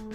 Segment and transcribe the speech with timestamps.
[0.00, 0.08] Hello,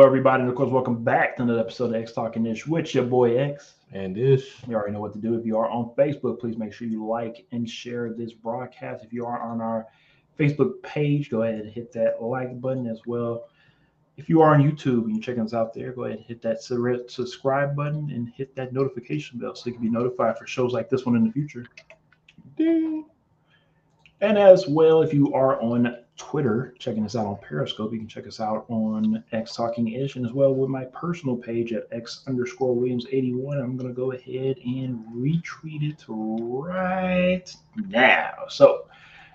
[0.00, 3.04] everybody, and of course, welcome back to another episode of X Talking Ish with your
[3.04, 3.74] boy X.
[3.92, 4.54] And Ish.
[4.68, 5.34] You already know what to do.
[5.34, 9.04] If you are on Facebook, please make sure you like and share this broadcast.
[9.04, 9.86] If you are on our
[10.38, 13.48] Facebook page, go ahead and hit that like button as well.
[14.16, 16.42] If you are on YouTube and you're checking us out there, go ahead and hit
[16.42, 20.72] that subscribe button and hit that notification bell so you can be notified for shows
[20.72, 21.66] like this one in the future.
[22.56, 23.06] Ding.
[24.20, 28.06] And as well, if you are on Twitter, checking us out on Periscope, you can
[28.06, 31.88] check us out on X Talking Ish, and as well with my personal page at
[31.92, 33.58] X underscore Williams 81.
[33.58, 37.50] I'm going to go ahead and retweet it right
[37.88, 38.32] now.
[38.50, 38.86] So,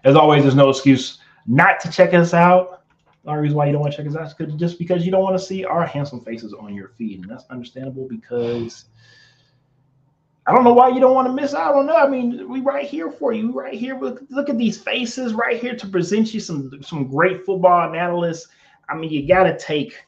[0.03, 1.17] as always, there's no excuse
[1.47, 2.83] not to check us out.
[3.23, 5.11] The only reason why you don't want to check us out is just because you
[5.11, 7.21] don't want to see our handsome faces on your feed.
[7.21, 8.85] And that's understandable because
[10.47, 11.97] I don't know why you don't want to miss out on that.
[11.97, 13.99] I mean, we right here for you, right here.
[13.99, 18.47] Look, look at these faces right here to present you some some great football analysts.
[18.87, 20.05] I mean, you gotta take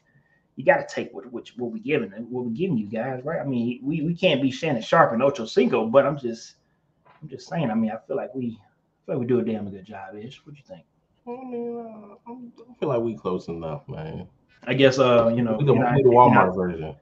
[0.54, 3.40] you gotta take what what, what we giving what we giving you guys, right?
[3.40, 6.54] I mean, we, we can't be Shannon Sharpe and Ocho Cinco, but I'm just
[7.20, 7.70] I'm just saying.
[7.70, 10.14] I mean, I feel like we I feel like we do a damn good job,
[10.14, 10.46] Ish.
[10.46, 10.84] What do you think?
[11.26, 14.28] I mean, uh, I feel like we close enough, man.
[14.68, 16.94] I guess uh, you know, we the, the Walmart not, version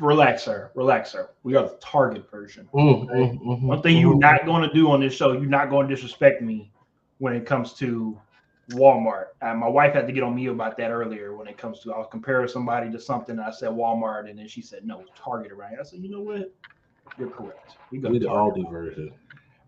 [0.00, 0.70] relax, sir.
[0.74, 1.30] Relax, sir.
[1.42, 2.68] We are the target version.
[2.74, 3.14] Mm, okay?
[3.14, 4.20] mm, mm, One thing you're mm-hmm.
[4.20, 6.72] not going to do on this show, you're not going to disrespect me
[7.18, 8.18] when it comes to
[8.70, 9.26] Walmart.
[9.42, 11.92] Uh, my wife had to get on me about that earlier when it comes to
[11.92, 13.38] I was comparing somebody to something.
[13.38, 15.74] And I said Walmart, and then she said no, Target right.
[15.78, 16.52] I said, you know what?
[17.18, 17.72] You're correct.
[17.90, 19.12] We go the Aldi version.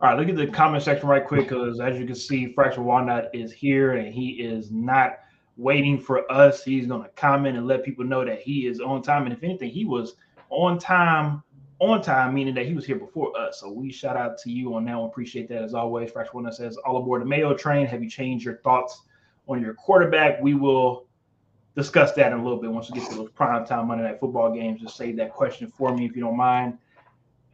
[0.00, 2.84] All right, look at the comment section right quick because as you can see, Fractured
[2.84, 5.20] Walnut is here and he is not
[5.56, 6.64] waiting for us.
[6.64, 9.24] He's going to comment and let people know that he is on time.
[9.24, 10.14] And if anything, he was
[10.50, 11.42] on time,
[11.78, 13.60] on time, meaning that he was here before us.
[13.60, 15.08] So we shout out to you on that one.
[15.08, 16.10] Appreciate that as always.
[16.10, 17.86] Fresh one says, All aboard the Mayo train.
[17.86, 19.02] Have you changed your thoughts
[19.48, 20.40] on your quarterback?
[20.40, 21.06] We will
[21.74, 24.20] discuss that in a little bit once we get to those prime time Monday night
[24.20, 24.80] football games.
[24.80, 26.78] Just save that question for me if you don't mind.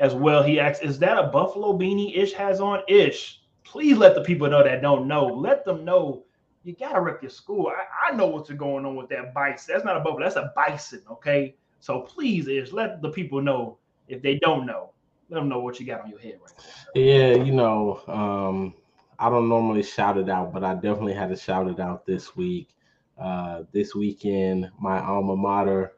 [0.01, 2.83] As well, he asks, Is that a Buffalo beanie Ish has on?
[2.89, 5.27] Ish, please let the people know that don't know.
[5.27, 6.25] Let them know
[6.65, 7.69] you gotta rep your school.
[7.69, 9.75] I, I know what's going on with that bison.
[9.75, 11.03] That's not a buffalo, that's a bison.
[11.11, 11.55] Okay.
[11.81, 14.91] So please is let the people know if they don't know.
[15.31, 17.01] Let them know what you got on your head right now.
[17.01, 18.75] Yeah, you know, um,
[19.19, 22.35] I don't normally shout it out, but I definitely had to shout it out this
[22.35, 22.71] week.
[23.19, 25.93] Uh, this weekend, my alma mater,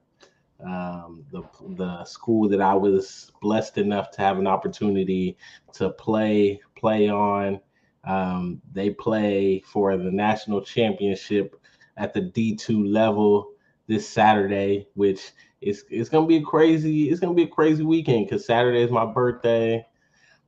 [0.64, 1.42] um, the
[1.76, 5.36] the school that I was blessed enough to have an opportunity
[5.74, 7.60] to play play on
[8.04, 11.60] um, they play for the national championship
[11.96, 13.52] at the D2 level
[13.86, 18.26] this Saturday, which is it's gonna be a crazy, it's gonna be a crazy weekend
[18.26, 19.84] because Saturday is my birthday,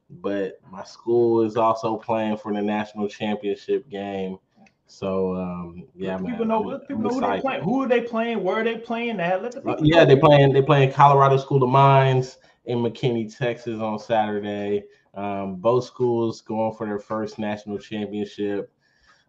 [0.08, 4.38] but my school is also playing for the national championship game.
[4.86, 7.62] So um, yeah, people man, know, people know who they playing.
[7.62, 8.42] Who are they playing?
[8.42, 9.42] Where are they playing at?
[9.42, 10.52] Let the uh, yeah, they're playing.
[10.52, 12.36] they're playing Colorado School of Mines
[12.66, 14.84] in McKinney, Texas on Saturday.
[15.14, 18.72] Um, both schools going for their first national championship.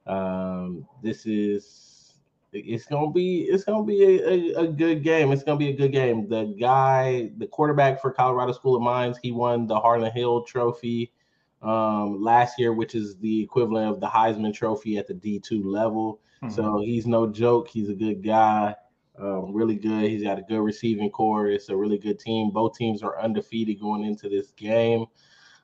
[0.05, 1.94] Um, this is
[2.53, 5.31] it's gonna be it's gonna be a, a, a, good game.
[5.31, 6.27] It's gonna be a good game.
[6.29, 11.11] The guy, the quarterback for Colorado School of Mines, he won the Harlan Hill Trophy
[11.61, 16.19] um, last year, which is the equivalent of the Heisman Trophy at the D2 level.
[16.44, 16.53] Mm-hmm.
[16.53, 17.67] So he's no joke.
[17.69, 18.75] He's a good guy.
[19.17, 20.09] Um, really good.
[20.09, 21.47] He's got a good receiving core.
[21.47, 22.51] It's a really good team.
[22.51, 25.05] Both teams are undefeated going into this game.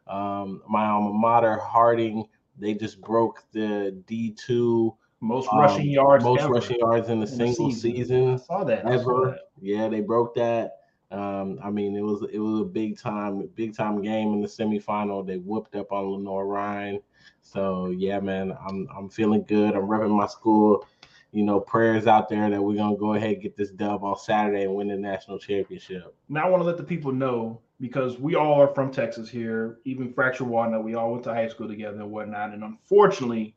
[0.10, 2.26] Um, my alma mater, Harding,
[2.58, 6.54] they just broke the D2 most um, rushing yards, most ever.
[6.54, 7.96] rushing yards in a in single season.
[7.96, 8.34] season.
[8.34, 9.04] I saw that ever.
[9.04, 9.40] Saw that.
[9.62, 10.78] Yeah, they broke that.
[11.12, 14.48] Um, I mean, it was it was a big time, big time game in the
[14.48, 15.26] semifinal.
[15.26, 17.00] They whooped up on Lenoir-Rhyne.
[17.42, 19.76] So yeah, man, I'm I'm feeling good.
[19.76, 20.86] I'm repping my school.
[21.32, 24.18] You know, prayers out there that we're gonna go ahead and get this dub on
[24.18, 26.16] Saturday and win the national championship.
[26.28, 29.80] Now I want to let the people know because we all are from Texas here,
[29.86, 32.54] even Fracture Walnut, we all went to high school together and whatnot.
[32.54, 33.56] And unfortunately,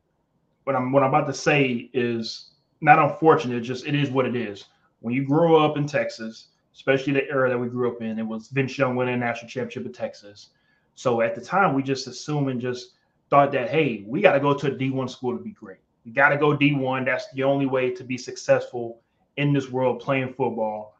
[0.63, 4.35] what I'm what I'm about to say is not unfortunate, just it is what it
[4.35, 4.65] is.
[5.01, 8.25] When you grow up in Texas, especially the era that we grew up in, it
[8.25, 10.49] was Vince Young winning national championship in Texas.
[10.95, 12.91] So at the time, we just assumed and just
[13.29, 15.79] thought that, hey, we got to go to a D1 school to be great.
[16.05, 17.05] We got to go D1.
[17.05, 19.01] That's the only way to be successful
[19.37, 20.97] in this world playing football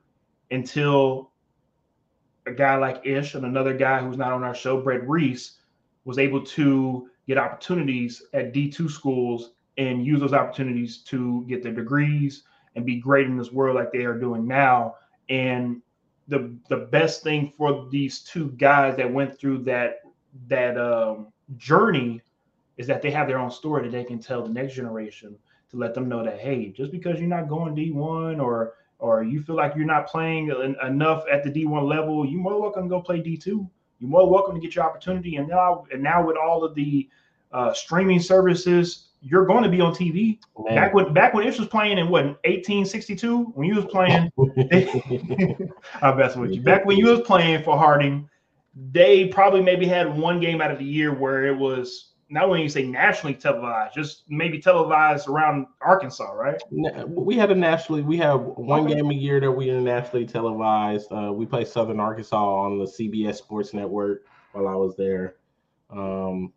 [0.52, 1.32] until
[2.46, 5.60] a guy like Ish and another guy who's not on our show, Brett Reese,
[6.06, 11.74] was able to get opportunities at D2 schools and use those opportunities to get their
[11.74, 12.44] degrees
[12.76, 14.96] and be great in this world like they are doing now.
[15.30, 15.82] And
[16.28, 20.02] the the best thing for these two guys that went through that
[20.48, 22.22] that um, journey
[22.78, 25.38] is that they have their own story that they can tell the next generation
[25.70, 28.74] to let them know that hey, just because you're not going D1 or
[29.04, 30.50] or you feel like you're not playing
[30.82, 33.46] enough at the D1 level, you're more welcome to go play D2.
[34.00, 35.36] You're more welcome to get your opportunity.
[35.36, 37.10] And now and now with all of the
[37.52, 40.40] uh, streaming services, you're going to be on TV.
[40.58, 40.74] Man.
[40.74, 44.32] Back when back when Ish was playing in what 1862, when you was playing,
[46.02, 46.62] I'm messing with you.
[46.62, 48.30] Back when you was playing for Harding,
[48.74, 52.64] they probably maybe had one game out of the year where it was not only
[52.64, 56.60] you say nationally televised, just maybe televised around Arkansas, right?
[57.08, 61.12] We had a nationally, we have one game a year that we nationally televised.
[61.12, 65.36] Uh, we play Southern Arkansas on the CBS Sports Network while I was there.
[65.92, 66.52] Um,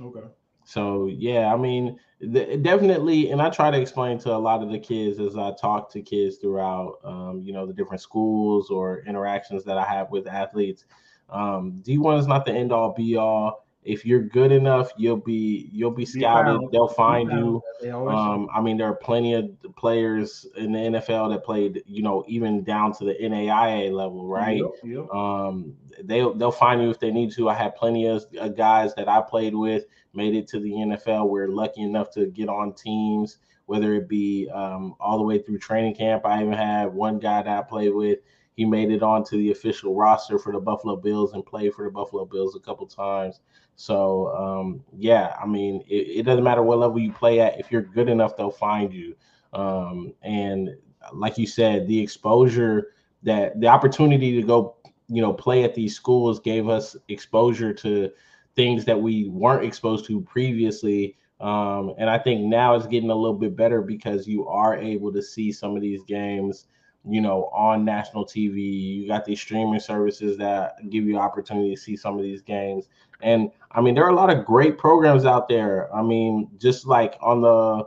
[0.00, 0.26] okay.
[0.64, 1.96] So yeah, I mean,
[2.32, 5.92] definitely, and I try to explain to a lot of the kids as I talk
[5.92, 10.26] to kids throughout, um, you know, the different schools or interactions that I have with
[10.26, 10.86] athletes.
[11.30, 15.68] Um, D1 is not the end all be all if you're good enough, you'll be
[15.72, 16.60] you'll be scouted.
[16.72, 17.62] They'll find you.
[17.92, 22.24] Um, I mean, there are plenty of players in the NFL that played, you know,
[22.26, 24.58] even down to the NAIA level, right?
[24.58, 25.10] Yep, yep.
[25.10, 27.50] Um, they'll they'll find you if they need to.
[27.50, 28.24] I had plenty of
[28.56, 29.84] guys that I played with
[30.14, 31.28] made it to the NFL.
[31.28, 35.58] We're lucky enough to get on teams, whether it be um, all the way through
[35.58, 36.24] training camp.
[36.24, 38.20] I even had one guy that I played with
[38.54, 41.90] he made it onto the official roster for the Buffalo Bills and played for the
[41.90, 43.40] Buffalo Bills a couple times.
[43.76, 47.58] So um, yeah, I mean, it, it, doesn't matter what level you play at.
[47.58, 49.16] If you're good enough, they'll find you.
[49.52, 50.70] Um, and
[51.12, 52.92] like you said, the exposure
[53.22, 54.76] that the opportunity to go,
[55.08, 58.10] you know, play at these schools gave us exposure to
[58.54, 61.16] things that we weren't exposed to previously.
[61.40, 65.12] Um, and I think now it's getting a little bit better because you are able
[65.12, 66.66] to see some of these games
[67.08, 68.96] you know, on national TV.
[68.96, 72.88] You got these streaming services that give you opportunity to see some of these games.
[73.24, 75.92] And I mean, there are a lot of great programs out there.
[75.92, 77.84] I mean, just like on the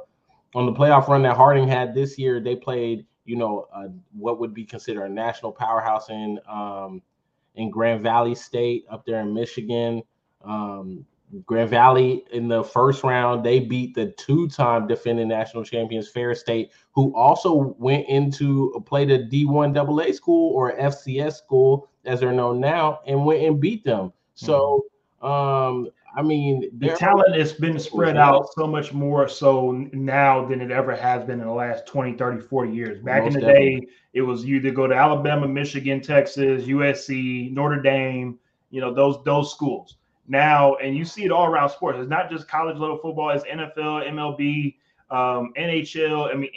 [0.56, 4.40] on the playoff run that Harding had this year, they played, you know, uh, what
[4.40, 7.02] would be considered a national powerhouse in um,
[7.56, 10.02] in Grand Valley State up there in Michigan.
[10.44, 11.06] Um,
[11.46, 16.72] Grand Valley in the first round, they beat the two-time defending national champions Ferris State,
[16.94, 22.60] who also went into played a D1 AA school or FCS school, as they're known
[22.62, 24.14] now, and went and beat them.
[24.36, 24.86] So,
[25.22, 30.62] um, I mean, the talent has been spread out so much more so now than
[30.62, 33.04] it ever has been in the last 20, 30, 40 years.
[33.04, 33.80] Back Most in the definitely.
[33.82, 38.40] day, it was you to go to Alabama, Michigan, Texas, USC, Notre Dame,
[38.72, 39.98] you know, those those schools
[40.28, 42.00] now, and you see it all around sports.
[42.00, 44.76] It's not just college level football; it's NFL, MLB,
[45.10, 46.34] um, NHL.
[46.34, 46.50] I mean,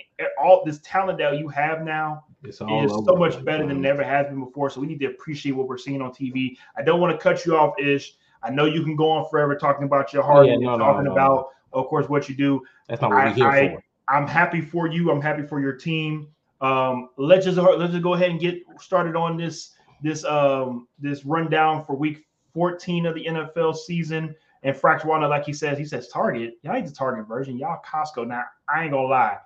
[0.42, 4.26] all this talent that you have now is so much better than it never has
[4.26, 4.70] been before.
[4.70, 6.56] So we need to appreciate what we're seeing on TV.
[6.76, 8.14] I don't want to cut you off, Ish.
[8.42, 11.04] I know you can go on forever talking about your heart yeah, and no, talking
[11.04, 12.62] no, no, about, of course, what you do.
[12.88, 13.82] That's not what we're here I, for.
[14.08, 15.10] I'm happy for you.
[15.10, 16.28] I'm happy for your team.
[16.60, 19.72] Um, let's just let's just go ahead and get started on this
[20.02, 24.34] this um this rundown for week 14 of the NFL season.
[24.62, 26.54] And Warner, like he says, he says Target.
[26.62, 27.56] Y'all ain't the Target version.
[27.56, 28.26] Y'all Costco.
[28.26, 29.38] Now, I ain't gonna lie.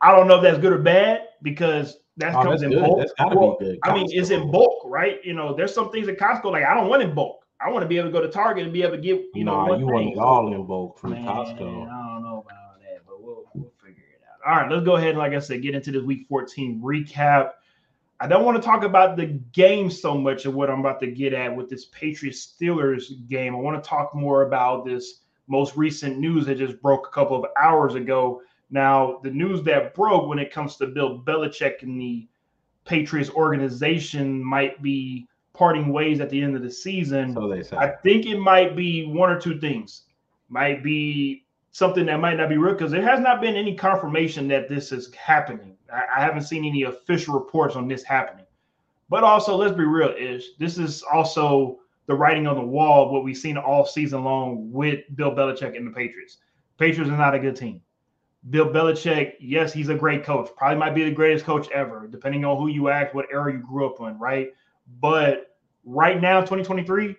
[0.00, 2.82] I don't know if that's good or bad because that oh, comes in good.
[2.82, 2.98] bulk.
[3.18, 5.24] Well, I mean, it's in bulk, right?
[5.24, 7.45] You know, there's some things at Costco like I don't want in bulk.
[7.60, 9.44] I want to be able to go to Target and be able to get you
[9.44, 9.78] nah, know.
[9.78, 11.88] you want it all in bulk from Man, Costco.
[11.88, 14.50] I don't know about that, but we'll we'll figure it out.
[14.50, 17.52] All right, let's go ahead and like I said, get into this Week 14 recap.
[18.18, 21.06] I don't want to talk about the game so much of what I'm about to
[21.06, 23.54] get at with this Patriots Steelers game.
[23.54, 27.36] I want to talk more about this most recent news that just broke a couple
[27.36, 28.40] of hours ago.
[28.70, 32.26] Now, the news that broke when it comes to Bill Belichick and the
[32.84, 37.32] Patriots organization might be parting ways at the end of the season.
[37.34, 37.76] So they say.
[37.76, 40.02] I think it might be one or two things.
[40.48, 44.48] Might be something that might not be real because there has not been any confirmation
[44.48, 45.76] that this is happening.
[45.92, 48.46] I, I haven't seen any official reports on this happening.
[49.08, 50.56] But also, let's be real, Ish.
[50.58, 54.70] This is also the writing on the wall of what we've seen all season long
[54.72, 56.38] with Bill Belichick and the Patriots.
[56.78, 57.80] Patriots are not a good team.
[58.50, 60.48] Bill Belichick, yes, he's a great coach.
[60.56, 63.58] Probably might be the greatest coach ever, depending on who you ask, what era you
[63.58, 64.48] grew up in, right?
[65.00, 67.16] But right now, 2023,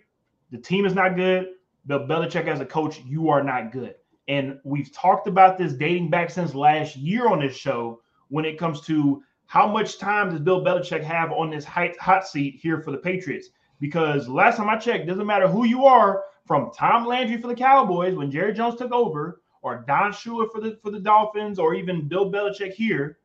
[0.52, 1.50] the team is not good.
[1.86, 3.96] Bill Belichick as a coach, you are not good.
[4.28, 8.60] And we've talked about this dating back since last year on this show when it
[8.60, 12.92] comes to how much time does Bill Belichick have on this hot seat here for
[12.92, 13.50] the Patriots?
[13.80, 17.56] Because last time I checked, doesn't matter who you are, from Tom Landry for the
[17.56, 21.76] Cowboys when Jerry Jones took over, or Don Shula for the for the Dolphins or
[21.76, 23.20] even Bill Belichick here,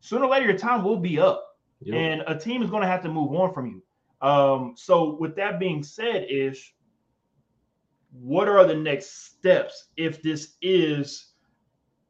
[0.00, 1.96] sooner or later your time will be up, yep.
[1.96, 3.82] and a team is going to have to move on from you.
[4.26, 6.74] Um, so with that being said, ish,
[8.12, 11.32] what are the next steps if this is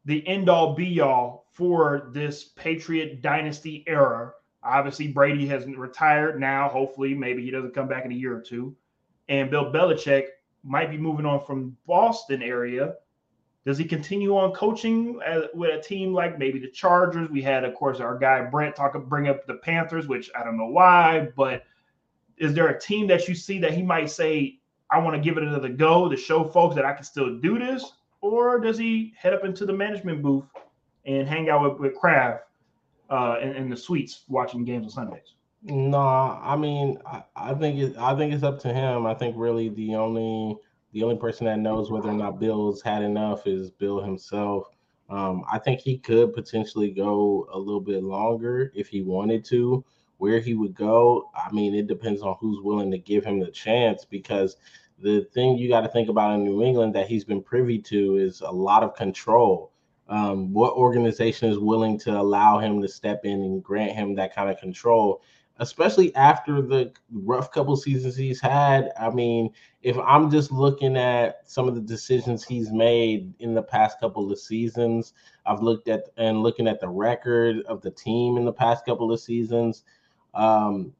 [0.05, 4.33] the end all be all for this Patriot dynasty era?
[4.63, 6.69] Obviously, Brady hasn't retired now.
[6.69, 8.75] Hopefully, maybe he doesn't come back in a year or two.
[9.29, 10.27] And Bill Belichick
[10.63, 12.95] might be moving on from Boston area.
[13.65, 15.19] Does he continue on coaching
[15.55, 17.31] with a team like maybe the Chargers?
[17.31, 20.59] We had, of course, our guy Brent talk bring up the Panthers, which I don't
[20.59, 21.65] know why, but
[22.37, 24.59] is there a team that you see that he might say,
[24.91, 27.59] I want to give it another go to show folks that I can still do
[27.59, 27.93] this?
[28.21, 30.45] Or does he head up into the management booth
[31.07, 32.45] and hang out with, with Kraft
[33.09, 35.35] uh, in, in the suites watching games on Sundays?
[35.63, 39.07] No, I mean, I, I think it, I think it's up to him.
[39.07, 40.59] I think really the only
[40.95, 44.69] the only person that knows whether or not Bill's had enough is Bill himself.
[45.11, 49.85] Um, I think he could potentially go a little bit longer if he wanted to.
[50.19, 53.51] Where he would go, I mean, it depends on who's willing to give him the
[53.51, 54.57] chance because
[55.01, 58.17] the thing you got to think about in New England that he's been privy to
[58.17, 59.73] is a lot of control.
[60.09, 64.33] Um, what organization is willing to allow him to step in and grant him that
[64.33, 65.23] kind of control?
[65.59, 68.91] Especially after the rough couple seasons he's had.
[68.99, 69.51] I mean,
[69.83, 74.31] if I'm just looking at some of the decisions he's made in the past couple
[74.31, 75.13] of seasons,
[75.47, 79.13] I've looked at and looking at the record of the team in the past couple
[79.13, 79.85] of seasons.
[80.35, 80.93] Um,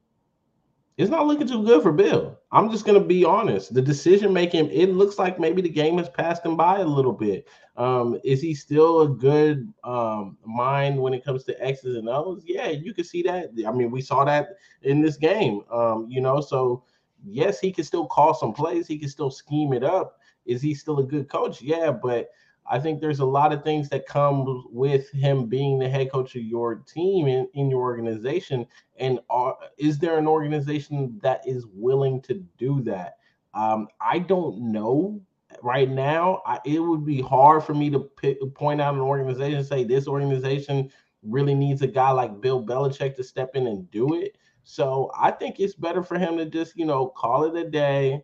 [0.97, 2.39] it's not looking too good for Bill.
[2.51, 3.73] I'm just going to be honest.
[3.73, 7.11] The decision making, it looks like maybe the game has passed him by a little
[7.11, 7.47] bit.
[7.75, 12.43] Um, is he still a good um, mind when it comes to X's and O's?
[12.45, 13.49] Yeah, you can see that.
[13.67, 15.61] I mean, we saw that in this game.
[15.69, 16.83] Um, you know, so
[17.25, 18.87] yes, he can still call some plays.
[18.87, 20.19] He can still scheme it up.
[20.45, 21.61] Is he still a good coach?
[21.61, 22.29] Yeah, but
[22.67, 26.35] I think there's a lot of things that come with him being the head coach
[26.35, 28.65] of your team in, in your organization.
[28.97, 33.17] And are, is there an organization that is willing to do that?
[33.53, 35.21] Um, I don't know
[35.61, 36.41] right now.
[36.45, 39.83] I, it would be hard for me to pick, point out an organization and say
[39.83, 40.91] this organization
[41.23, 44.37] really needs a guy like Bill Belichick to step in and do it.
[44.63, 48.23] So I think it's better for him to just, you know, call it a day,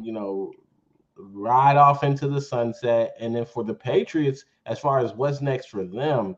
[0.00, 0.52] you know,
[1.32, 3.14] ride off into the sunset.
[3.18, 6.36] And then for the Patriots, as far as what's next for them,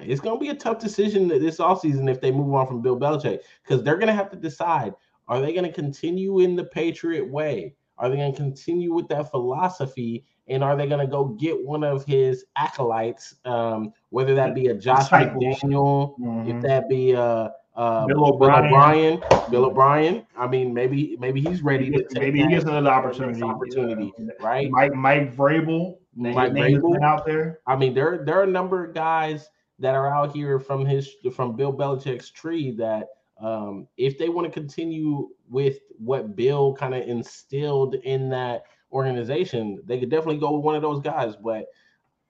[0.00, 2.98] it's going to be a tough decision this offseason if they move on from Bill
[2.98, 4.94] Belichick because they're going to have to decide
[5.28, 7.74] are they going to continue in the Patriot way?
[7.96, 10.24] Are they going to continue with that philosophy?
[10.48, 14.66] And are they going to go get one of his acolytes, um, whether that be
[14.66, 16.50] a Josh McDaniel, mm-hmm.
[16.50, 18.62] if that be a uh, Bill O'Brien.
[18.62, 19.50] Bill O'Brien.
[19.50, 20.26] Bill O'Brien.
[20.36, 23.42] I mean, maybe maybe he's ready to maybe he gets another opportunity.
[23.42, 24.70] Opportunity, right?
[24.70, 25.96] Mike Mike Vrabel.
[26.14, 27.60] Mike Vrabel out there.
[27.66, 29.48] I mean, there there are a number of guys
[29.78, 33.08] that are out here from his from Bill Belichick's tree that
[33.40, 39.82] um, if they want to continue with what Bill kind of instilled in that organization,
[39.86, 41.34] they could definitely go with one of those guys.
[41.36, 41.66] But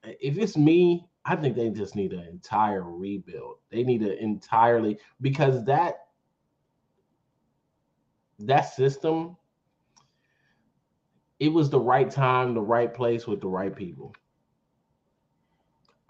[0.03, 3.57] if it's me, I think they just need an entire rebuild.
[3.71, 5.99] They need to entirely because that
[8.39, 9.37] that system
[11.39, 14.13] it was the right time, the right place with the right people.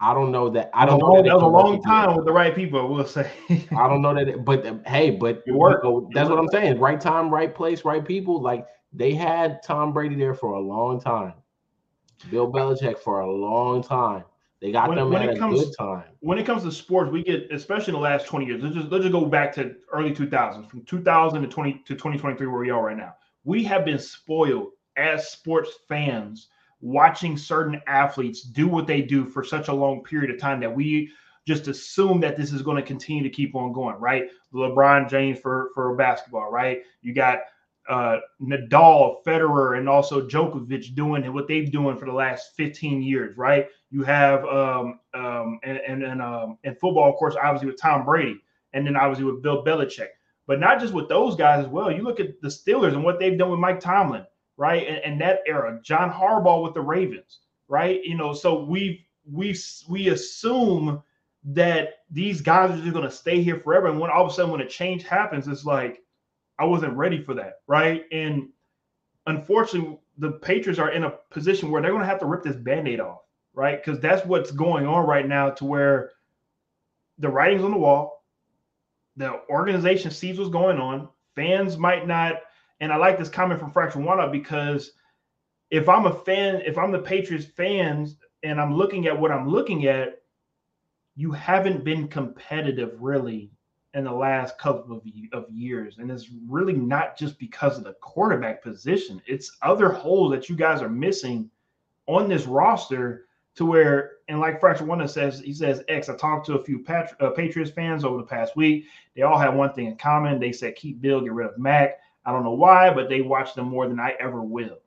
[0.00, 0.70] I don't know that.
[0.74, 1.22] I don't know.
[1.22, 2.86] That, was a long time with the right people.
[2.88, 3.30] We'll say.
[3.50, 5.84] I don't know that, it, but hey, but it worked.
[5.84, 6.78] You know, that's what I'm saying.
[6.78, 8.40] Right time, right place, right people.
[8.40, 11.34] Like they had Tom Brady there for a long time,
[12.30, 14.24] Bill Belichick for a long time.
[14.64, 16.04] They got when, them when at a comes, good time.
[16.20, 18.88] When it comes to sports, we get, especially in the last 20 years, let's just
[18.90, 22.70] let's just go back to early 2000s, from 2000 to 20 to 2023, where we
[22.70, 23.14] are right now.
[23.44, 26.48] We have been spoiled as sports fans
[26.80, 30.74] watching certain athletes do what they do for such a long period of time that
[30.74, 31.10] we
[31.46, 34.30] just assume that this is going to continue to keep on going, right?
[34.54, 36.80] LeBron James for for basketball, right?
[37.02, 37.40] You got
[37.88, 43.36] uh, Nadal, Federer, and also Djokovic doing what they've doing for the last 15 years,
[43.36, 43.68] right?
[43.94, 48.04] You have um, um, and and and, um, and football, of course, obviously with Tom
[48.04, 48.40] Brady,
[48.72, 50.08] and then obviously with Bill Belichick.
[50.48, 51.92] But not just with those guys as well.
[51.92, 54.84] You look at the Steelers and what they've done with Mike Tomlin, right?
[54.84, 58.02] And, and that era, John Harbaugh with the Ravens, right?
[58.02, 59.56] You know, so we we
[59.88, 61.00] we assume
[61.44, 64.34] that these guys are just going to stay here forever, and when all of a
[64.34, 66.02] sudden when a change happens, it's like
[66.58, 68.06] I wasn't ready for that, right?
[68.10, 68.48] And
[69.28, 72.56] unfortunately, the Patriots are in a position where they're going to have to rip this
[72.56, 73.20] band-aid off,
[73.54, 73.82] right?
[73.82, 76.10] Because that's what's going on right now, to where
[77.18, 78.24] the writing's on the wall,
[79.16, 82.36] the organization sees what's going on, fans might not.
[82.80, 84.92] And I like this comment from Fraction One because
[85.70, 89.48] if I'm a fan, if I'm the Patriots fans and I'm looking at what I'm
[89.48, 90.20] looking at,
[91.16, 93.50] you haven't been competitive really
[93.94, 95.98] in the last couple of, of years.
[95.98, 100.56] And it's really not just because of the quarterback position, it's other holes that you
[100.56, 101.48] guys are missing
[102.06, 106.46] on this roster to where, and like Fracture One says, he says, X, I talked
[106.46, 108.86] to a few Pat- uh, Patriots fans over the past week.
[109.14, 110.40] They all have one thing in common.
[110.40, 111.98] They said, keep Bill, get rid of Mac.
[112.26, 114.78] I don't know why, but they watch them more than I ever will.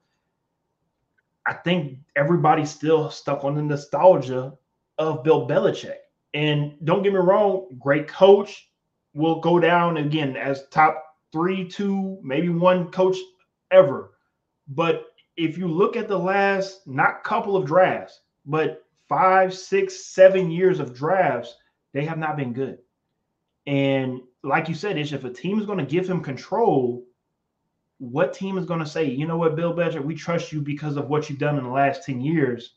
[1.45, 4.53] I think everybody's still stuck on the nostalgia
[4.97, 5.97] of Bill Belichick.
[6.33, 8.69] And don't get me wrong, great coach
[9.13, 13.17] will go down again as top three, two, maybe one coach
[13.71, 14.11] ever.
[14.67, 15.05] But
[15.37, 20.79] if you look at the last not couple of drafts, but five, six, seven years
[20.79, 21.55] of drafts,
[21.93, 22.79] they have not been good.
[23.67, 27.05] And like you said, Ish, if a team is going to give him control,
[27.99, 30.95] what team is going to say, you know what, Bill Belichick, we trust you because
[30.95, 32.75] of what you've done in the last 10 years.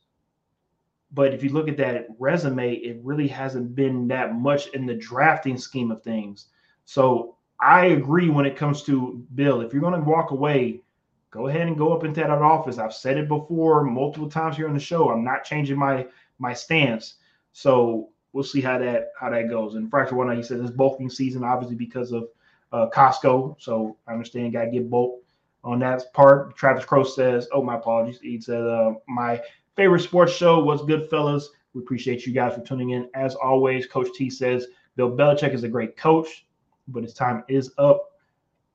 [1.12, 4.94] But if you look at that resume, it really hasn't been that much in the
[4.94, 6.46] drafting scheme of things.
[6.84, 9.60] So I agree when it comes to Bill.
[9.60, 10.82] If you're going to walk away,
[11.30, 12.78] go ahead and go up into that office.
[12.78, 15.10] I've said it before multiple times here on the show.
[15.10, 16.06] I'm not changing my
[16.38, 17.14] my stance.
[17.52, 19.74] So we'll see how that how that goes.
[19.74, 22.28] And Fracture One, he said it's bulking season, obviously because of
[22.72, 23.56] uh, Costco.
[23.58, 25.22] So I understand got to get bulk
[25.62, 26.56] on that part.
[26.56, 29.40] Travis Crow says, "Oh, my apologies." He said, uh, "My
[29.76, 31.44] favorite sports show was Goodfellas.
[31.74, 33.08] We appreciate you guys for tuning in.
[33.14, 36.46] As always, Coach T says Bill Belichick is a great coach,
[36.88, 38.06] but his time is up.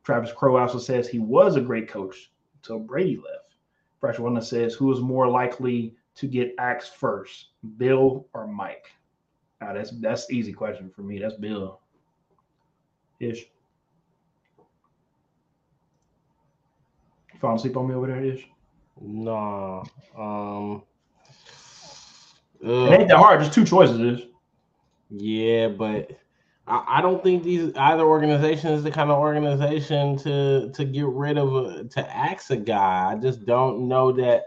[0.04, 2.32] Travis Crow also says he was a great coach
[2.65, 3.55] until Brady left.
[4.00, 8.91] Fresh One that says, who is more likely to get axed first, Bill or Mike?
[9.62, 11.19] Now, that's that's easy question for me.
[11.19, 11.79] That's Bill.
[13.19, 13.45] Ish.
[17.41, 18.48] falling asleep on me over there, Ish?
[19.00, 19.84] Nah.
[20.17, 20.84] Um
[22.62, 24.27] it ain't that hard, just two choices Ish.
[25.10, 26.12] Yeah, but
[26.67, 31.06] I, I, don't think these either organization is the kind of organization to to get
[31.06, 33.12] rid of a, to axe a guy.
[33.12, 34.43] I just don't know that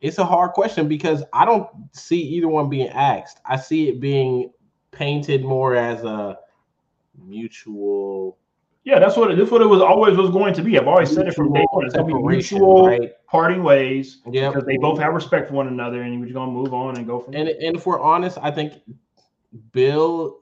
[0.00, 3.40] it's a hard question because I don't see either one being axed.
[3.44, 4.52] I see it being
[4.90, 6.38] painted more as a
[7.18, 8.38] mutual
[8.84, 10.76] yeah, that's what it, that's what it was always was going to be.
[10.76, 11.86] I've always said it from day one.
[11.86, 13.12] It's going to be mutual right?
[13.28, 14.18] parting ways.
[14.26, 16.96] Yeah, because they both have respect for one another, and you're going to move on
[16.96, 17.34] and go from.
[17.34, 17.54] And there.
[17.60, 18.72] and if we're honest, I think
[19.70, 20.40] Bill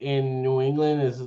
[0.00, 1.22] in New England is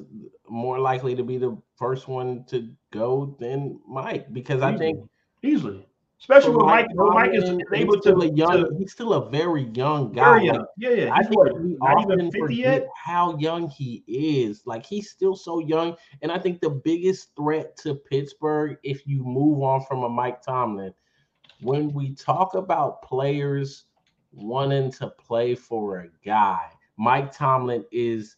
[0.50, 4.74] more likely to be the first one to go than Mike because easily.
[4.74, 5.10] I think
[5.44, 5.88] easily
[6.22, 9.64] Especially when Mike, Mike, Mike is able to, a young, to, he's still a very
[9.74, 10.34] young guy.
[10.34, 10.66] Very young.
[10.78, 11.14] Yeah, yeah.
[11.16, 12.88] I think we often forget yet?
[12.96, 14.62] how young he is.
[14.68, 15.96] Like he's still so young.
[16.22, 20.44] And I think the biggest threat to Pittsburgh, if you move on from a Mike
[20.44, 20.94] Tomlin,
[21.62, 23.86] when we talk about players
[24.32, 28.36] wanting to play for a guy, Mike Tomlin is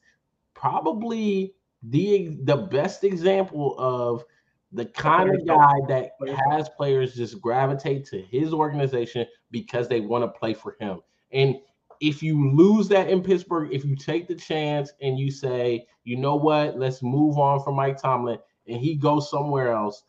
[0.63, 4.23] probably the the best example of
[4.71, 6.11] the kind of guy that
[6.49, 11.01] has players just gravitate to his organization because they want to play for him.
[11.33, 11.57] And
[11.99, 16.15] if you lose that in Pittsburgh, if you take the chance and you say, you
[16.15, 20.03] know what, let's move on from Mike Tomlin and he goes somewhere else,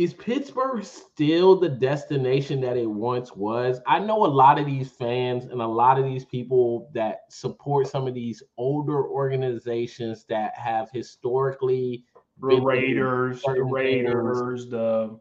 [0.00, 3.82] is Pittsburgh still the destination that it once was?
[3.86, 7.86] I know a lot of these fans and a lot of these people that support
[7.86, 12.04] some of these older organizations that have historically
[12.40, 15.20] the Raiders, the Raiders, the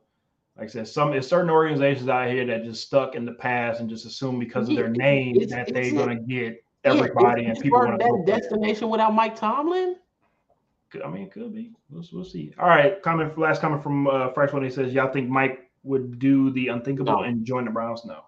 [0.58, 3.82] like I said, some there's certain organizations out here that just stuck in the past
[3.82, 7.60] and just assume because of their name it's, that they're gonna get everybody yeah, and
[7.60, 9.98] people want to Well that destination without Mike Tomlin.
[11.04, 11.72] I mean, it could be.
[11.90, 12.54] We'll, we'll see.
[12.60, 14.64] All right, comment last comment from uh, Fresh one.
[14.64, 17.24] He says, "Y'all think Mike would do the unthinkable no.
[17.24, 18.26] and join the Browns?" No,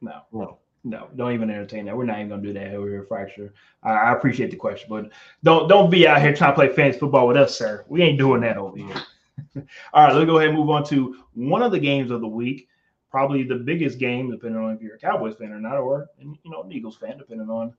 [0.00, 0.58] no, no.
[0.84, 1.96] No, don't even entertain that.
[1.96, 3.54] We're not even gonna do that over here, fracture.
[3.84, 5.12] I, I, appreciate the question, but
[5.44, 7.84] don't don't be out here trying to play fantasy football with us, sir.
[7.86, 8.96] We ain't doing that over here.
[9.92, 12.26] All right, let's go ahead and move on to one of the games of the
[12.26, 12.68] week.
[13.12, 16.36] Probably the biggest game, depending on if you're a Cowboys fan or not, or you
[16.46, 17.74] know, an Eagles fan, depending on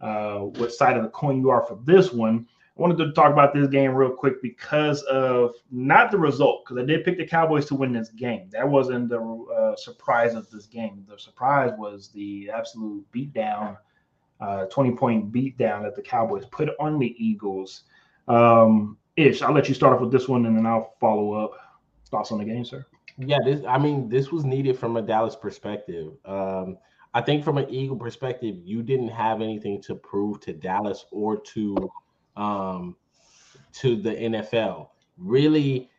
[0.00, 2.46] uh, what side of the coin you are for this one.
[2.76, 6.82] I wanted to talk about this game real quick because of not the result, because
[6.82, 8.48] I did pick the Cowboys to win this game.
[8.50, 11.04] That wasn't the uh, surprise of this game.
[11.08, 13.76] The surprise was the absolute beatdown,
[14.40, 17.84] uh, 20 point beatdown that the Cowboys put on the Eagles.
[18.26, 21.52] Um, Ish, I'll let you start off with this one and then I'll follow up.
[22.10, 22.84] Thoughts on the game, sir?
[23.18, 26.12] Yeah, this I mean, this was needed from a Dallas perspective.
[26.24, 26.78] Um,
[27.12, 31.40] I think from an Eagle perspective, you didn't have anything to prove to Dallas or
[31.40, 31.76] to
[32.36, 32.96] um,
[33.74, 34.88] to the NFL.
[35.16, 35.90] Really,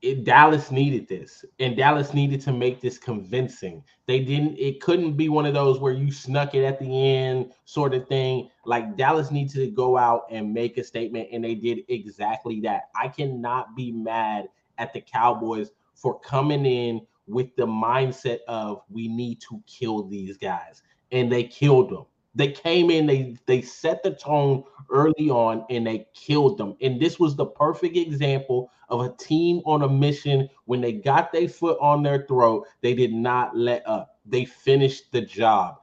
[0.00, 3.82] it, Dallas needed this, and Dallas needed to make this convincing.
[4.06, 4.56] They didn't.
[4.58, 8.08] It couldn't be one of those where you snuck it at the end, sort of
[8.08, 8.48] thing.
[8.64, 12.84] Like Dallas needs to go out and make a statement, and they did exactly that.
[12.94, 19.08] I cannot be mad at the Cowboys for coming in with the mindset of we
[19.08, 22.06] need to kill these guys, and they killed them.
[22.38, 26.76] They came in, they they set the tone early on, and they killed them.
[26.80, 30.48] And this was the perfect example of a team on a mission.
[30.66, 34.20] When they got their foot on their throat, they did not let up.
[34.24, 35.78] They finished the job.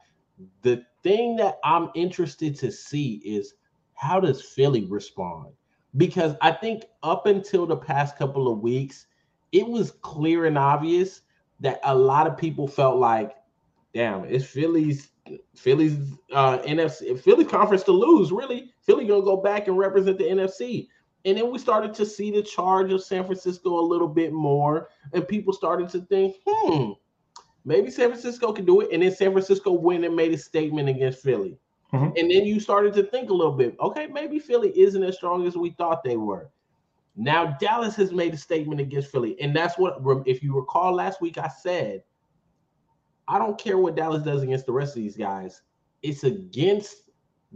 [0.62, 3.52] The thing that I'm interested to see is
[3.92, 5.52] how does Philly respond?
[5.98, 9.06] Because I think up until the past couple of weeks,
[9.52, 11.20] it was clear and obvious
[11.60, 13.36] that a lot of people felt like,
[13.96, 15.08] damn, it's Philly's
[15.56, 15.96] Philly's
[16.32, 18.30] uh, NFC Philly conference to lose.
[18.30, 20.88] Really, Philly gonna go back and represent the NFC.
[21.24, 24.90] And then we started to see the charge of San Francisco a little bit more,
[25.12, 26.92] and people started to think, hmm,
[27.64, 28.90] maybe San Francisco can do it.
[28.92, 31.58] And then San Francisco went and made a statement against Philly.
[31.92, 32.16] Mm-hmm.
[32.16, 35.46] And then you started to think a little bit, okay, maybe Philly isn't as strong
[35.48, 36.48] as we thought they were.
[37.16, 41.20] Now Dallas has made a statement against Philly, and that's what if you recall last
[41.20, 42.02] week I said
[43.28, 45.62] I don't care what Dallas does against the rest of these guys.
[46.02, 47.10] It's against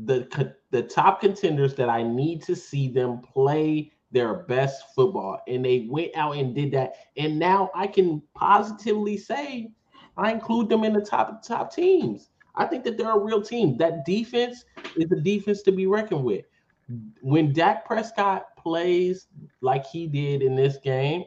[0.05, 5.65] the the top contenders that I need to see them play their best football, and
[5.65, 6.95] they went out and did that.
[7.17, 9.71] And now I can positively say
[10.17, 12.31] I include them in the top top teams.
[12.57, 13.77] I think that they're a real team.
[13.77, 14.65] That defense
[14.97, 16.45] is a defense to be reckoned with.
[17.23, 19.29] When Dak Prescott plays
[19.61, 21.25] like he did in this game,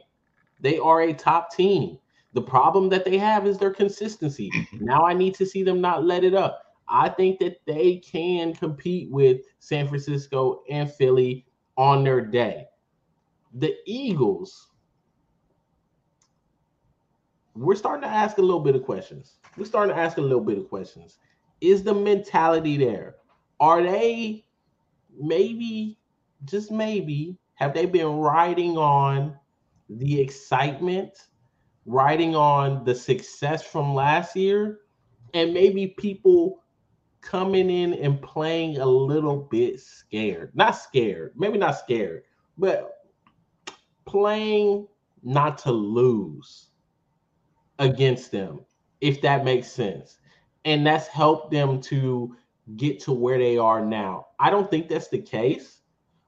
[0.60, 1.98] they are a top team.
[2.34, 4.50] The problem that they have is their consistency.
[4.50, 4.84] Mm-hmm.
[4.84, 6.60] now I need to see them not let it up.
[6.88, 12.66] I think that they can compete with San Francisco and Philly on their day.
[13.54, 14.68] The Eagles,
[17.54, 19.38] we're starting to ask a little bit of questions.
[19.56, 21.18] We're starting to ask a little bit of questions.
[21.60, 23.14] Is the mentality there?
[23.60, 24.44] Are they
[25.18, 25.98] maybe,
[26.44, 29.38] just maybe, have they been riding on
[29.88, 31.28] the excitement
[31.86, 34.80] riding on the success from last year
[35.34, 36.62] and maybe people
[37.20, 40.50] coming in and playing a little bit scared.
[40.54, 42.22] Not scared, maybe not scared,
[42.58, 42.92] but
[44.06, 44.86] playing
[45.22, 46.68] not to lose
[47.78, 48.60] against them,
[49.00, 50.18] if that makes sense.
[50.64, 52.36] And that's helped them to
[52.76, 54.26] get to where they are now.
[54.38, 55.80] I don't think that's the case,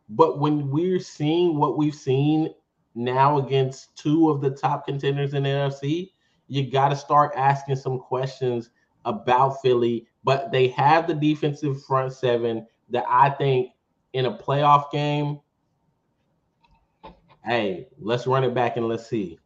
[0.08, 2.52] but when we're seeing what we've seen
[2.96, 6.12] now against two of the top contenders in the NFC,
[6.48, 8.70] you got to start asking some questions
[9.04, 10.06] about Philly.
[10.24, 13.72] But they have the defensive front seven that I think
[14.12, 15.40] in a playoff game,
[17.44, 19.38] hey, let's run it back and let's see.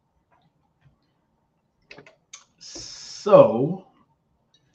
[2.57, 3.85] So,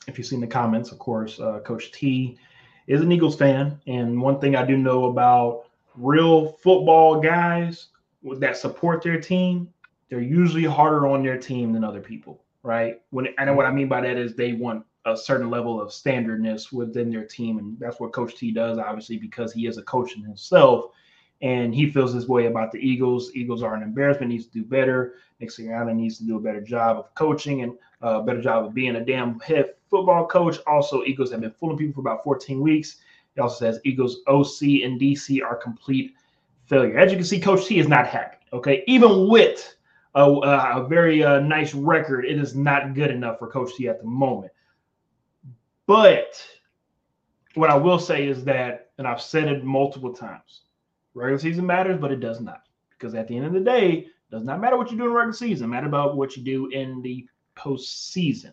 [0.06, 2.38] if you've seen the comments, of course, uh, Coach T
[2.86, 3.80] is an Eagles fan.
[3.86, 5.64] And one thing I do know about
[5.96, 7.88] real football guys
[8.34, 9.72] that support their team,
[10.08, 13.00] they're usually harder on their team than other people, right?
[13.10, 16.72] When and what I mean by that is they want a certain level of standardness
[16.72, 20.16] within their team, and that's what Coach T does, obviously, because he is a coach
[20.16, 20.86] in himself,
[21.42, 23.30] and he feels this way about the Eagles.
[23.34, 25.14] Eagles are an embarrassment; needs to do better.
[25.40, 28.64] Nick Sirianni needs to do a better job of coaching and uh, a better job
[28.64, 30.58] of being a damn head football coach.
[30.66, 32.96] Also, Eagles have been fooling people for about 14 weeks.
[33.34, 36.14] He also says Eagles OC and DC are complete
[36.66, 36.98] failure.
[36.98, 38.36] As you can see, Coach T is not happy.
[38.52, 39.76] Okay, even with
[40.14, 44.00] a, a very uh, nice record, it is not good enough for Coach T at
[44.00, 44.52] the moment.
[45.86, 46.44] But
[47.54, 50.62] what I will say is that, and I've said it multiple times,
[51.14, 52.62] regular season matters, but it does not.
[52.90, 55.12] Because at the end of the day, it does not matter what you do in
[55.12, 57.26] regular season, it matters about what you do in the
[57.56, 58.52] postseason.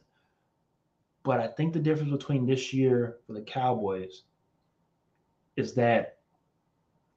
[1.24, 4.24] But I think the difference between this year for the Cowboys
[5.56, 6.18] is that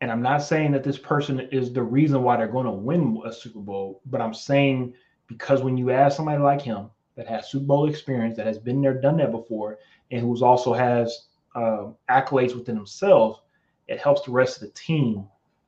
[0.00, 3.20] and I'm not saying that this person is the reason why they're going to win
[3.24, 4.94] a Super Bowl, but I'm saying
[5.26, 8.82] because when you ask somebody like him that has Super Bowl experience, that has been
[8.82, 9.78] there, done that before,
[10.10, 13.42] and who's also has uh, accolades within himself,
[13.88, 15.26] it helps the rest of the team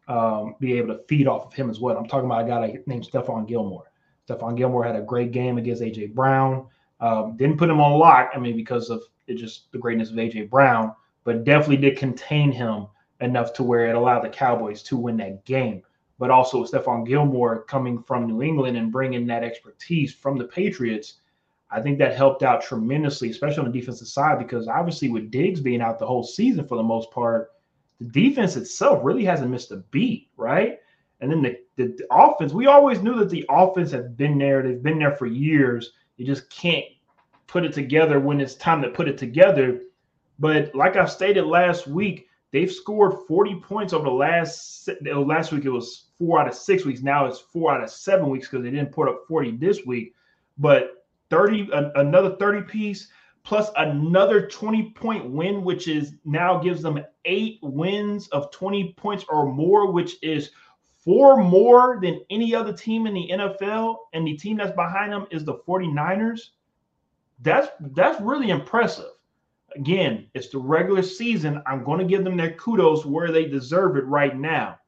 [0.09, 1.97] um, be able to feed off of him as well.
[1.97, 3.91] I'm talking about a guy named Stephon Gilmore.
[4.29, 6.67] Stephon Gilmore had a great game against AJ Brown.
[7.01, 10.17] Um, didn't put him on lock, I mean, because of it just the greatness of
[10.17, 12.87] AJ Brown, but definitely did contain him
[13.21, 15.83] enough to where it allowed the Cowboys to win that game.
[16.19, 21.15] But also Stephon Gilmore coming from New England and bringing that expertise from the Patriots,
[21.71, 25.61] I think that helped out tremendously, especially on the defensive side, because obviously with Diggs
[25.61, 27.51] being out the whole season for the most part,
[28.01, 30.79] the defense itself really hasn't missed a beat, right?
[31.21, 34.63] And then the, the, the offense, we always knew that the offense has been there.
[34.63, 35.93] They've been there for years.
[36.17, 36.85] You just can't
[37.47, 39.83] put it together when it's time to put it together.
[40.39, 45.65] But like I stated last week, they've scored 40 points over the last last week.
[45.65, 47.03] It was four out of six weeks.
[47.03, 50.15] Now it's four out of seven weeks because they didn't put up 40 this week.
[50.57, 53.09] But 30, another 30 piece
[53.45, 59.25] plus another 20 point win, which is now gives them eight wins of 20 points
[59.29, 60.51] or more, which is
[61.03, 63.97] four more than any other team in the NFL.
[64.13, 66.41] And the team that's behind them is the 49ers.
[67.41, 69.13] That's that's really impressive.
[69.77, 71.63] Again, it's the regular season.
[71.67, 74.79] I'm going to give them their kudos where they deserve it right now.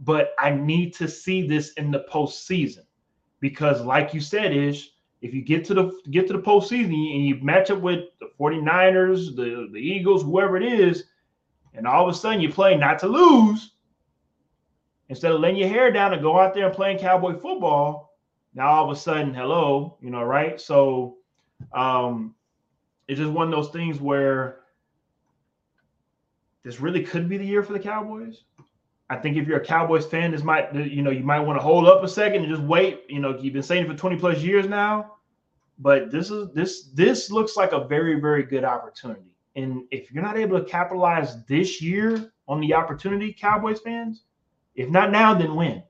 [0.00, 2.84] But I need to see this in the postseason
[3.40, 4.90] because, like you said, Ish,
[5.20, 8.30] if you get to the get to the postseason and you match up with the
[8.38, 11.04] 49ers, the, the Eagles, whoever it is,
[11.74, 13.72] and all of a sudden you play not to lose,
[15.08, 18.16] instead of letting your hair down and go out there and playing cowboy football,
[18.54, 20.60] now all of a sudden, hello, you know, right?
[20.60, 21.16] So
[21.72, 22.34] um
[23.08, 24.60] it's just one of those things where
[26.62, 28.42] this really could be the year for the Cowboys.
[29.10, 31.62] I think if you're a Cowboys fan, this might you know you might want to
[31.62, 33.04] hold up a second and just wait.
[33.08, 35.14] You know, you've been saying it for 20 plus years now,
[35.78, 39.32] but this is this this looks like a very very good opportunity.
[39.56, 44.24] And if you're not able to capitalize this year on the opportunity, Cowboys fans,
[44.74, 45.82] if not now, then when?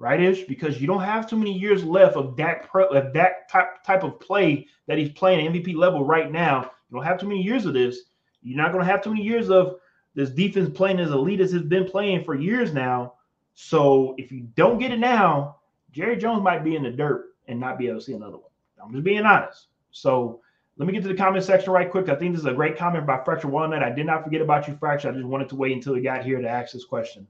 [0.00, 0.44] Right, Ish?
[0.44, 4.02] Because you don't have too many years left of that pro, of that type type
[4.02, 6.62] of play that he's playing MVP level right now.
[6.88, 8.00] You don't have too many years of this.
[8.40, 9.76] You're not going to have too many years of
[10.14, 13.12] this defense playing as elite as it's been playing for years now.
[13.52, 15.56] So if you don't get it now,
[15.92, 18.50] Jerry Jones might be in the dirt and not be able to see another one.
[18.82, 19.66] I'm just being honest.
[19.90, 20.40] So
[20.78, 22.08] let me get to the comment section right quick.
[22.08, 23.82] I think this is a great comment by Fracture Walnut.
[23.82, 25.10] I did not forget about you, Fracture.
[25.10, 27.26] I just wanted to wait until we got here to ask this question.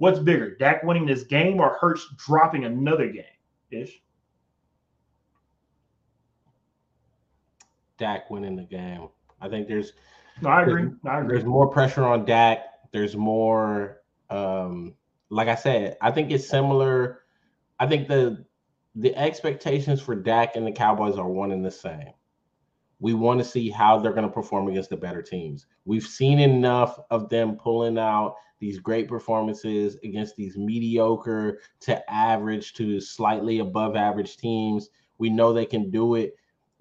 [0.00, 3.22] What's bigger, Dak winning this game or Hurts dropping another game?
[3.70, 4.00] Ish.
[7.98, 9.08] Dak winning the game.
[9.42, 9.92] I think there's
[10.40, 10.84] no, I agree.
[11.02, 11.36] No, I agree.
[11.36, 12.60] There's more pressure on Dak.
[12.92, 14.94] There's more, um,
[15.28, 17.20] like I said, I think it's similar.
[17.78, 18.46] I think the
[18.94, 22.14] the expectations for Dak and the Cowboys are one and the same.
[23.00, 25.66] We want to see how they're going to perform against the better teams.
[25.84, 32.74] We've seen enough of them pulling out these great performances against these mediocre to average
[32.74, 34.90] to slightly above average teams.
[35.18, 36.36] We know they can do it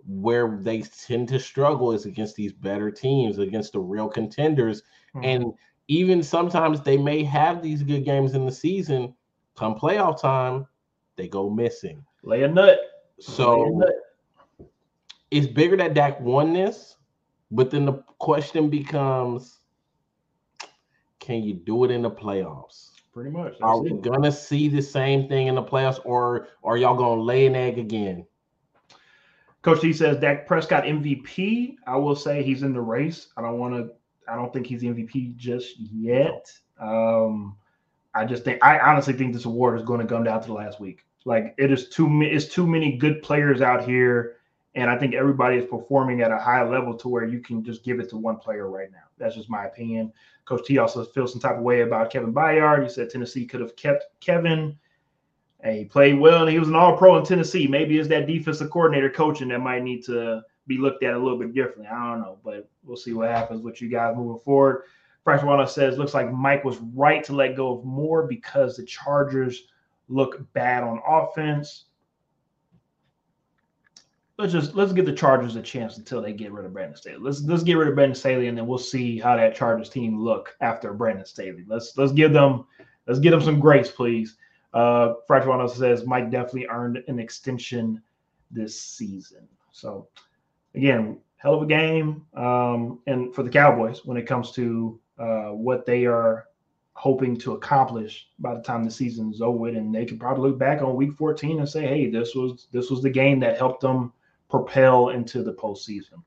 [0.05, 4.83] where they tend to struggle is against these better teams, against the real contenders.
[5.15, 5.25] Mm-hmm.
[5.25, 5.53] And
[5.87, 9.13] even sometimes they may have these good games in the season.
[9.55, 10.67] Come playoff time,
[11.15, 12.03] they go missing.
[12.23, 12.79] Lay a nut.
[13.19, 14.69] So a nut.
[15.31, 16.95] it's bigger that Dak won this,
[17.51, 19.58] but then the question becomes
[21.29, 22.89] can you do it in the playoffs?
[23.13, 23.53] Pretty much.
[23.61, 27.45] Are we gonna see the same thing in the playoffs, or are y'all gonna lay
[27.45, 28.25] an egg again?
[29.61, 31.75] Coach T says Dak Prescott MVP.
[31.85, 33.27] I will say he's in the race.
[33.37, 33.91] I don't want to.
[34.27, 36.51] I don't think he's the MVP just yet.
[36.79, 37.55] Um,
[38.15, 40.53] I just think I honestly think this award is going to come down to the
[40.53, 41.05] last week.
[41.25, 44.37] Like it is too it's too many good players out here,
[44.75, 47.83] and I think everybody is performing at a high level to where you can just
[47.83, 49.03] give it to one player right now.
[49.17, 50.13] That's just my opinion.
[50.45, 52.83] Coach T also feels some type of way about Kevin Byard.
[52.83, 54.77] He said Tennessee could have kept Kevin.
[55.61, 57.67] And he played well, and he was an All Pro in Tennessee.
[57.67, 61.37] Maybe it's that defensive coordinator coaching that might need to be looked at a little
[61.37, 61.87] bit differently.
[61.87, 64.83] I don't know, but we'll see what happens with you guys moving forward.
[65.25, 68.85] Bryce Waller says, looks like Mike was right to let go of Moore because the
[68.85, 69.67] Chargers
[70.07, 71.85] look bad on offense.
[74.39, 77.17] Let's just let's give the Chargers a chance until they get rid of Brandon Staley.
[77.19, 80.17] Let's let's get rid of Brandon Staley and then we'll see how that Chargers team
[80.17, 81.65] look after Brandon Staley.
[81.67, 82.65] Let's let's give them
[83.05, 84.37] let's give them some grace, please.
[84.73, 88.01] Uh, Fractal says Mike definitely earned an extension
[88.49, 89.45] this season.
[89.73, 90.07] So,
[90.73, 92.25] again, hell of a game.
[92.33, 96.45] Um, and for the Cowboys, when it comes to uh, what they are
[96.93, 100.59] hoping to accomplish by the time the season is over, and they can probably look
[100.59, 103.81] back on Week 14 and say, "Hey, this was this was the game that helped
[103.81, 104.13] them
[104.49, 106.23] propel into the postseason."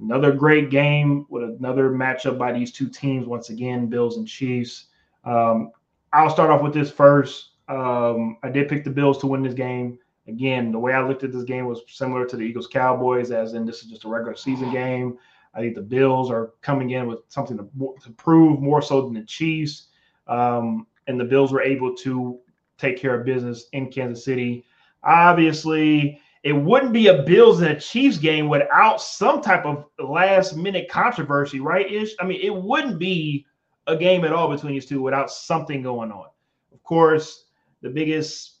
[0.00, 3.26] Another great game with another matchup by these two teams.
[3.26, 4.86] Once again, Bills and Chiefs.
[5.24, 5.72] Um,
[6.12, 7.50] I'll start off with this first.
[7.68, 9.98] Um, I did pick the Bills to win this game.
[10.26, 13.54] Again, the way I looked at this game was similar to the Eagles Cowboys, as
[13.54, 15.18] in this is just a regular season game.
[15.54, 19.14] I think the Bills are coming in with something to, to prove more so than
[19.14, 19.88] the Chiefs.
[20.26, 22.38] Um, and the Bills were able to
[22.76, 24.64] take care of business in Kansas City.
[25.02, 30.56] Obviously, it wouldn't be a Bills and a Chiefs game without some type of last
[30.56, 31.90] minute controversy, right?
[31.90, 32.14] Ish.
[32.20, 33.44] I mean, it wouldn't be
[33.86, 36.26] a game at all between these two without something going on.
[36.72, 37.46] Of course,
[37.82, 38.60] the biggest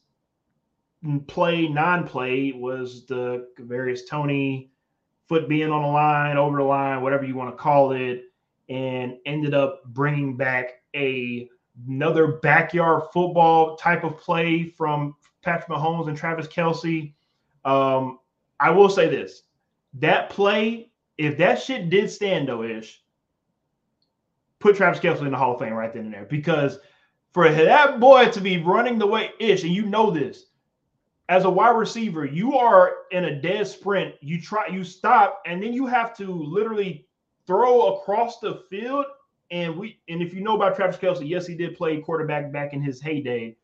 [1.26, 4.70] play, non-play was the various Tony
[5.28, 8.24] foot being on the line, over the line, whatever you want to call it,
[8.68, 11.48] and ended up bringing back a
[11.86, 17.12] another backyard football type of play from Patrick Mahomes and Travis Kelce.
[17.68, 18.18] Um,
[18.60, 19.42] I will say this:
[19.94, 23.02] that play, if that shit did stand though, ish,
[24.58, 26.78] put Travis Kelce in the Hall of Fame right then and there because
[27.32, 30.46] for that boy to be running the way ish, and you know this,
[31.28, 34.14] as a wide receiver, you are in a dead sprint.
[34.20, 37.06] You try, you stop, and then you have to literally
[37.46, 39.04] throw across the field.
[39.50, 42.72] And we, and if you know about Travis Kelce, yes, he did play quarterback back
[42.72, 43.56] in his heyday.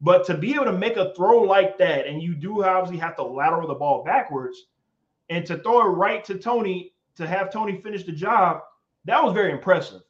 [0.00, 3.16] But to be able to make a throw like that, and you do obviously have
[3.16, 4.66] to lateral the ball backwards,
[5.28, 8.62] and to throw it right to Toney to have Toney finish the job,
[9.04, 10.02] that was very impressive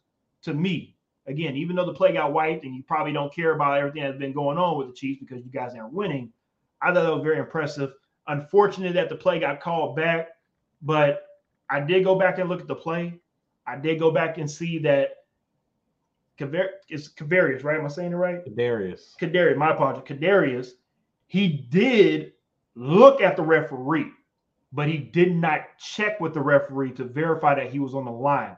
[0.42, 0.94] to me.
[1.26, 4.18] Again, even though the play got wiped and you probably don't care about everything that's
[4.18, 6.32] been going on with the Chiefs because you guys aren't winning,
[6.80, 7.92] I thought that was very impressive.
[8.28, 10.28] Unfortunate that the play got called back,
[10.82, 11.26] but
[11.70, 13.20] I did go back and look at the play.
[13.66, 15.17] I did go back and see that
[16.38, 17.10] Kaver- it's
[17.64, 17.78] right?
[17.78, 18.44] Am I saying it right?
[18.44, 19.16] Kadarius.
[19.20, 20.04] Kadarius, my apologies.
[20.04, 20.72] Kadarius,
[21.26, 22.32] he did
[22.74, 24.12] look at the referee,
[24.72, 28.10] but he did not check with the referee to verify that he was on the
[28.10, 28.56] line.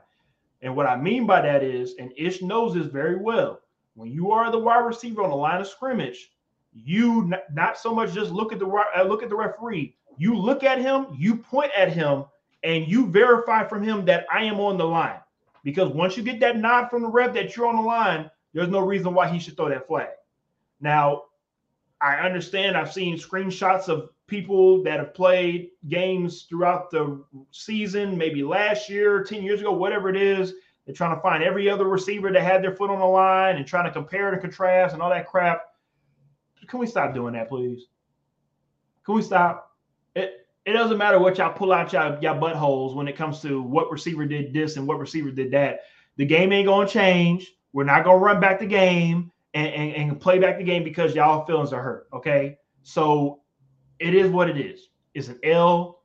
[0.61, 3.61] And what I mean by that is, and Ish knows this very well,
[3.95, 6.31] when you are the wide receiver on the line of scrimmage,
[6.73, 9.95] you n- not so much just look at the uh, look at the referee.
[10.17, 12.25] You look at him, you point at him,
[12.63, 15.19] and you verify from him that I am on the line.
[15.63, 18.69] Because once you get that nod from the ref that you're on the line, there's
[18.69, 20.09] no reason why he should throw that flag.
[20.79, 21.23] Now,
[22.01, 22.75] I understand.
[22.75, 29.23] I've seen screenshots of people that have played games throughout the season, maybe last year,
[29.23, 30.53] 10 years ago, whatever it is.
[30.85, 33.67] They're trying to find every other receiver that had their foot on the line and
[33.67, 35.61] trying to compare and contrast and all that crap.
[36.67, 37.87] Can we stop doing that, please?
[39.05, 39.75] Can we stop?
[40.15, 43.61] It it doesn't matter what y'all pull out y'all, y'all buttholes when it comes to
[43.61, 45.81] what receiver did this and what receiver did that.
[46.17, 47.51] The game ain't gonna change.
[47.73, 51.15] We're not gonna run back the game and, and, and play back the game because
[51.15, 52.07] y'all feelings are hurt.
[52.13, 52.57] Okay.
[52.83, 53.41] So
[53.99, 54.87] it is what it is.
[55.13, 55.99] It's an L.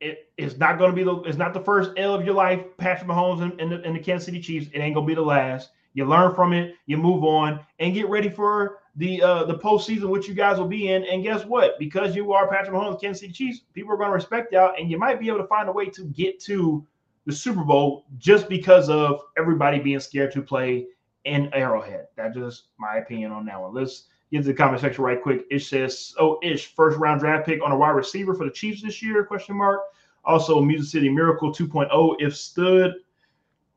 [0.00, 2.60] It, it's not going to be the it's not the first L of your life,
[2.76, 4.68] Patrick Mahomes and, and, the, and the Kansas City Chiefs.
[4.72, 5.70] It ain't going to be the last.
[5.94, 10.08] You learn from it, you move on, and get ready for the uh the postseason,
[10.08, 11.04] which you guys will be in.
[11.04, 11.78] And guess what?
[11.78, 14.90] Because you are Patrick Mahomes, Kansas City Chiefs, people are going to respect y'all, and
[14.90, 16.84] you might be able to find a way to get to
[17.24, 20.86] the Super Bowl just because of everybody being scared to play
[21.24, 22.08] in Arrowhead.
[22.16, 23.72] That's just my opinion on that one.
[23.72, 25.44] Let's get to the comment section right quick.
[25.50, 28.82] It says, "Oh, Ish, first round draft pick on a wide receiver for the Chiefs
[28.82, 29.82] this year?" Question mark.
[30.24, 32.94] Also, Music City Miracle 2.0 if stood.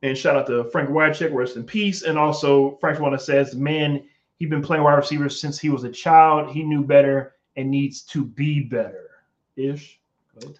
[0.02, 2.02] And shout out to Frank Wycheck, rest in peace.
[2.02, 4.02] And also, Frank Wanna says, man,
[4.36, 6.50] he's been playing wide receiver since he was a child.
[6.50, 9.10] He knew better and needs to be better.
[9.56, 10.00] Ish.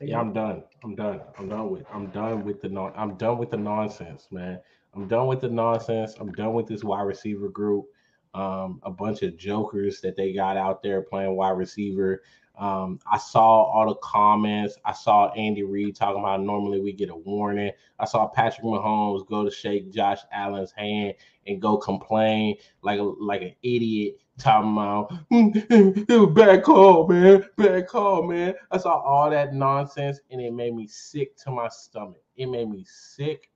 [0.00, 0.64] Yeah, I'm done.
[0.85, 1.20] I'm done.
[1.38, 1.85] I'm done with.
[1.92, 2.92] I'm done with the non.
[2.94, 4.61] I'm done with the nonsense, man.
[4.94, 6.14] I'm done with the nonsense.
[6.20, 7.87] I'm done with this wide receiver group.
[8.35, 12.22] Um, a bunch of jokers that they got out there playing wide receiver.
[12.58, 14.76] Um, I saw all the comments.
[14.84, 17.72] I saw Andy Reid talking about normally we get a warning.
[17.98, 21.14] I saw Patrick Mahomes go to shake Josh Allen's hand
[21.46, 27.44] and go complain like a like an idiot, talking about it was bad call, man,
[27.56, 28.54] bad call, man.
[28.70, 32.22] I saw all that nonsense and it made me sick to my stomach.
[32.36, 33.50] It made me sick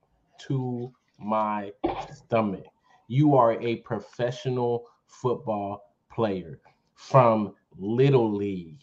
[0.47, 1.71] to my
[2.13, 2.65] stomach.
[3.07, 6.59] You are a professional football player
[6.95, 8.79] from little league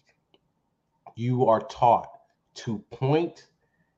[1.17, 2.09] you are taught
[2.55, 3.49] to point,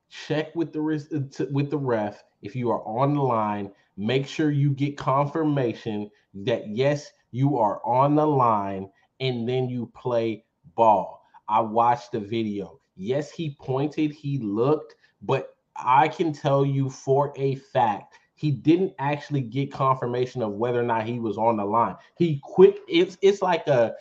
[0.09, 3.71] check with the uh, with the ref if you are on the line.
[3.97, 9.91] Make sure you get confirmation that yes, you are on the line, and then you
[9.95, 11.23] play ball.
[11.47, 12.79] I watched the video.
[12.95, 18.93] Yes, he pointed, he looked, but I can tell you for a fact he didn't
[18.99, 21.95] actually get confirmation of whether or not he was on the line.
[22.17, 23.95] He quick it's it's like a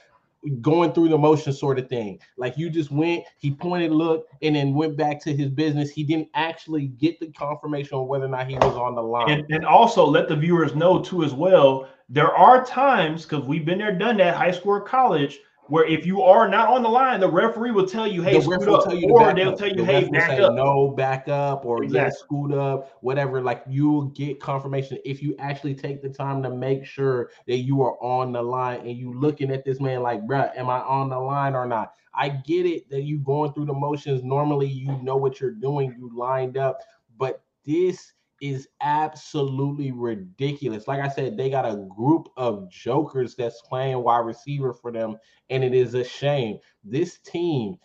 [0.61, 2.19] going through the motion sort of thing.
[2.37, 5.91] Like you just went, he pointed, look, and then went back to his business.
[5.91, 9.31] He didn't actually get the confirmation on whether or not he was on the line.
[9.31, 11.89] And, and also let the viewers know too as well.
[12.09, 16.07] There are times because we've been there, done that, high school or college, where if
[16.07, 19.11] you are not on the line, the referee will tell you, "Hey, scoot up," you
[19.11, 19.59] or they'll up.
[19.59, 21.99] tell you, the "Hey, back up." No, back up, or exactly.
[21.99, 23.41] yeah, scoot up, whatever.
[23.41, 27.83] Like you get confirmation if you actually take the time to make sure that you
[27.83, 31.09] are on the line and you looking at this man like, "Bruh, am I on
[31.11, 34.23] the line or not?" I get it that you going through the motions.
[34.23, 35.95] Normally, you know what you're doing.
[35.99, 36.79] You lined up,
[37.19, 40.87] but this is absolutely ridiculous.
[40.87, 45.17] Like I said, they got a group of jokers that's playing wide receiver for them,
[45.51, 46.59] and it is a shame.
[46.85, 47.79] This team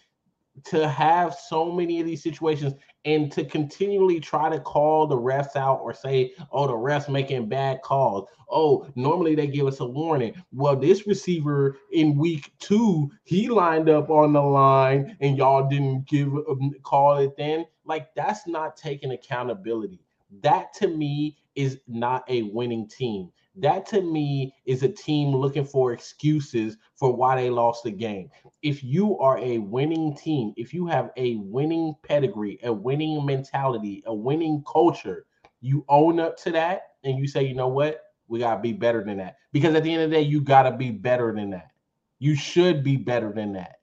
[0.66, 2.74] to have so many of these situations
[3.06, 7.48] and to continually try to call the refs out or say, oh, the refs making
[7.48, 8.28] bad calls.
[8.50, 10.34] Oh, normally they give us a warning.
[10.52, 16.08] Well, this receiver in week two, he lined up on the line and y'all didn't
[16.08, 17.66] give um, call it then.
[17.86, 20.02] Like that's not taking accountability.
[20.40, 23.32] That to me is not a winning team.
[23.58, 28.30] That to me is a team looking for excuses for why they lost the game.
[28.62, 34.04] If you are a winning team, if you have a winning pedigree, a winning mentality,
[34.06, 35.26] a winning culture,
[35.60, 38.02] you own up to that and you say, you know what?
[38.30, 39.36] We got to be better than that.
[39.52, 41.72] Because at the end of the day, you got to be better than that.
[42.20, 43.80] You should be better than that.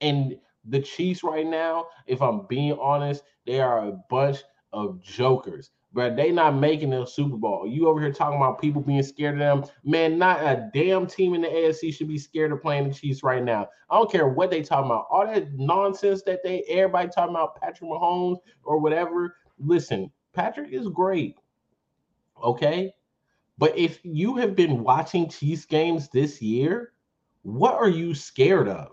[0.00, 4.38] And the Chiefs right now, if I'm being honest, they are a bunch
[4.72, 7.66] of jokers but they not making the Super Bowl.
[7.66, 9.70] You over here talking about people being scared of them.
[9.84, 13.22] Man, not a damn team in the AFC should be scared of playing the Chiefs
[13.22, 13.68] right now.
[13.90, 15.06] I don't care what they talking about.
[15.10, 19.36] All that nonsense that they everybody talking about Patrick Mahomes or whatever.
[19.58, 21.36] Listen, Patrick is great.
[22.42, 22.92] Okay.
[23.58, 26.92] But if you have been watching Chiefs games this year,
[27.42, 28.92] what are you scared of?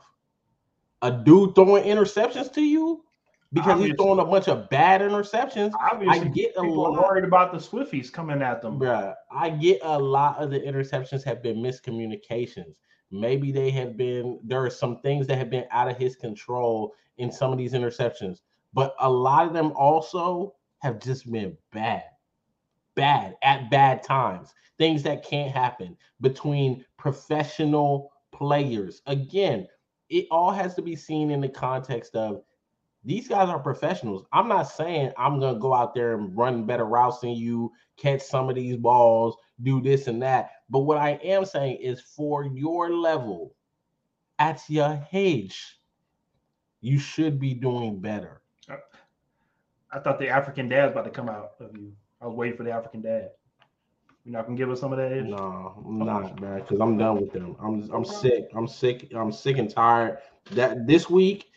[1.02, 3.04] A dude throwing interceptions to you?
[3.52, 5.72] Because obviously, he's throwing a bunch of bad interceptions.
[5.92, 8.80] Obviously, I get a lot worried about the Swifties coming at them.
[8.80, 12.76] Bruh, I get a lot of the interceptions have been miscommunications.
[13.12, 16.94] Maybe they have been there are some things that have been out of his control
[17.18, 18.42] in some of these interceptions,
[18.74, 22.04] but a lot of them also have just been bad,
[22.96, 24.54] bad at bad times.
[24.78, 29.02] Things that can't happen between professional players.
[29.08, 29.68] Again,
[30.10, 32.44] it all has to be seen in the context of
[33.04, 34.26] these guys are professionals.
[34.34, 38.22] I'm not saying I'm gonna go out there and run better routes than you, catch
[38.22, 40.52] some of these balls, do this and that.
[40.70, 43.56] But what I am saying is for your level,
[44.38, 45.80] at your age,
[46.82, 48.42] you should be doing better.
[49.92, 51.92] I thought the African dad's about to come out of you.
[52.22, 53.32] I was waiting for the African dad.
[54.24, 55.12] You're not gonna give us some of that?
[55.12, 55.26] Ish?
[55.26, 57.56] No, I'm not, man, because I'm done with them.
[57.60, 58.50] I'm I'm sick.
[58.54, 59.12] I'm sick.
[59.16, 60.20] I'm sick and tired.
[60.52, 61.49] That this week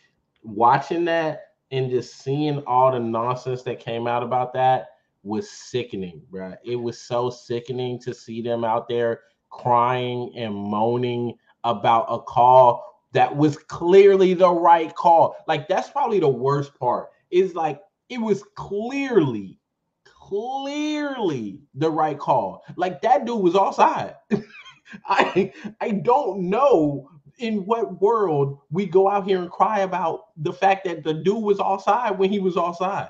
[0.43, 1.41] watching that
[1.71, 4.87] and just seeing all the nonsense that came out about that
[5.23, 6.53] was sickening, bro.
[6.63, 12.83] It was so sickening to see them out there crying and moaning about a call
[13.13, 15.35] that was clearly the right call.
[15.47, 17.09] Like that's probably the worst part.
[17.31, 19.59] Is like it was clearly
[20.05, 22.63] clearly the right call.
[22.75, 24.15] Like that dude was offside.
[25.07, 30.53] I I don't know in what world we go out here and cry about the
[30.53, 33.09] fact that the dude was offside when he was offside?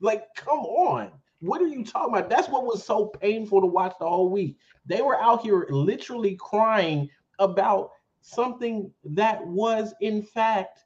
[0.00, 1.10] Like, come on.
[1.40, 2.30] What are you talking about?
[2.30, 4.58] That's what was so painful to watch the whole week.
[4.86, 7.90] They were out here literally crying about
[8.20, 10.84] something that was, in fact,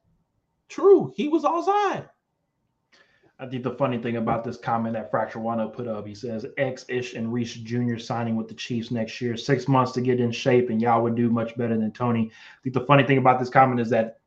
[0.69, 1.13] true.
[1.15, 2.09] He was offside.
[3.39, 6.47] I think the funny thing about this comment that Fracture Wano put up, he says
[6.57, 7.99] X Ish and Reese Jr.
[7.99, 11.17] signing with the Chiefs next year, six months to get in shape, and y'all would
[11.17, 12.31] do much better than Toney.
[12.33, 14.21] I think the funny thing about this comment is that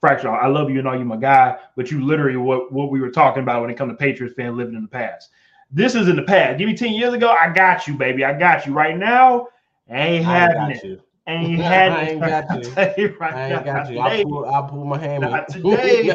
[0.00, 3.00] Fracture, I love you and all you my guy, but you literally what what we
[3.00, 5.30] were talking about when it comes to Patriots fan living in the past.
[5.70, 6.58] This is in the past.
[6.58, 8.24] Give me 10 years ago, I got you, baby.
[8.24, 8.74] I got you.
[8.74, 9.48] Right now,
[9.88, 10.84] ain't having it.
[10.84, 11.00] You.
[11.30, 13.16] And you had I ain't got you.
[13.20, 14.00] right I ain't got you.
[14.00, 15.30] I pull, I pull my hammer.
[15.30, 16.10] Not today.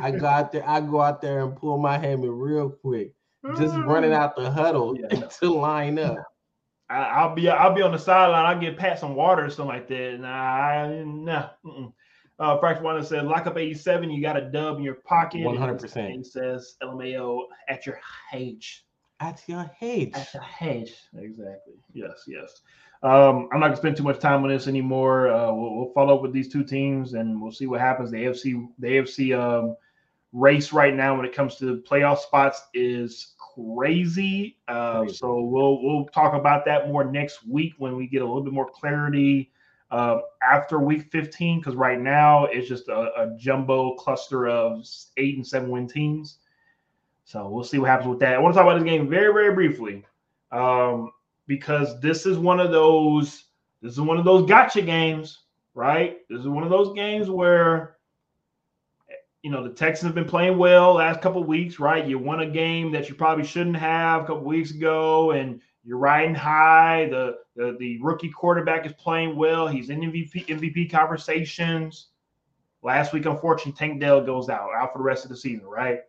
[0.00, 0.68] I go out there.
[0.68, 3.14] I go out there and pull my hammer real quick,
[3.56, 5.20] just running out the huddle yeah.
[5.20, 6.18] to line up.
[6.90, 8.46] I, will be I'll be on the sideline.
[8.46, 10.20] I'll get pat some water or something like that.
[10.20, 11.50] Nah, I, nah.
[12.38, 14.10] Uh, Fracture One said, "Lock up 87.
[14.10, 15.78] You got a dub in your pocket." 100.
[15.78, 18.00] percent He says, "LMAO at your
[18.32, 18.84] H."
[19.20, 20.14] At your H.
[20.14, 20.94] At your age.
[21.14, 21.74] Exactly.
[21.92, 22.22] Yes.
[22.26, 22.62] Yes.
[23.02, 25.28] Um, I'm not gonna spend too much time on this anymore.
[25.30, 28.10] Uh, we'll, we'll, follow up with these two teams and we'll see what happens.
[28.10, 29.76] The AFC, the AFC um,
[30.32, 34.58] race right now when it comes to the playoff spots is crazy.
[34.66, 35.14] Uh, crazy.
[35.14, 38.52] So we'll we'll talk about that more next week when we get a little bit
[38.52, 39.52] more clarity
[39.92, 41.60] uh, after week 15.
[41.60, 44.84] Because right now it's just a, a jumbo cluster of
[45.16, 46.38] eight and seven win teams.
[47.24, 48.34] So we'll see what happens with that.
[48.34, 50.04] I want to talk about this game very very briefly.
[50.50, 51.12] Um,
[51.48, 53.46] because this is one of those
[53.82, 55.44] this is one of those gotcha games,
[55.74, 56.18] right?
[56.28, 57.96] This is one of those games where
[59.42, 62.06] you know the Texans have been playing well last couple weeks, right?
[62.06, 65.98] You won a game that you probably shouldn't have a couple weeks ago, and you're
[65.98, 67.08] riding high.
[67.10, 69.66] The, the the rookie quarterback is playing well.
[69.66, 72.08] He's in MVP MVP conversations.
[72.82, 76.00] Last week, unfortunately, Tank Dell goes out out for the rest of the season, right?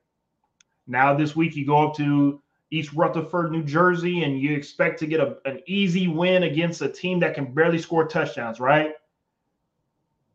[0.85, 2.41] Now this week you go up to
[2.71, 6.89] East Rutherford, New Jersey, and you expect to get a, an easy win against a
[6.89, 8.93] team that can barely score touchdowns, right?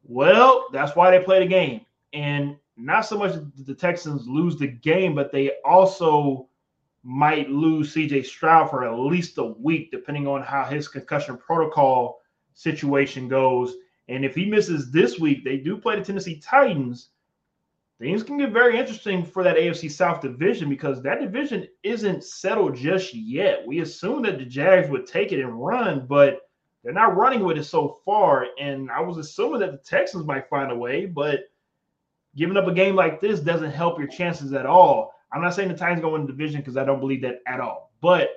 [0.03, 1.83] Well, that's why they play the game.
[2.13, 6.49] And not so much the Texans lose the game, but they also
[7.03, 12.21] might lose CJ Stroud for at least a week, depending on how his concussion protocol
[12.55, 13.77] situation goes.
[14.09, 17.11] And if he misses this week, they do play the Tennessee Titans.
[18.05, 22.77] Things can get very interesting for that AFC South division because that division isn't settled
[22.77, 23.67] just yet.
[23.67, 26.43] We assume that the Jags would take it and run, but
[26.83, 28.49] they're not running with it so far.
[28.61, 31.45] And I was assuming that the Texans might find a way, but
[32.37, 35.15] giving up a game like this doesn't help your chances at all.
[35.33, 37.59] I'm not saying the Titans go win the division because I don't believe that at
[37.59, 37.91] all.
[38.03, 38.29] But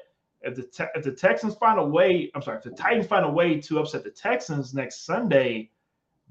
[0.44, 3.26] if the te- if the Texans find a way, I'm sorry, if the Titans find
[3.26, 5.72] a way to upset the Texans next Sunday,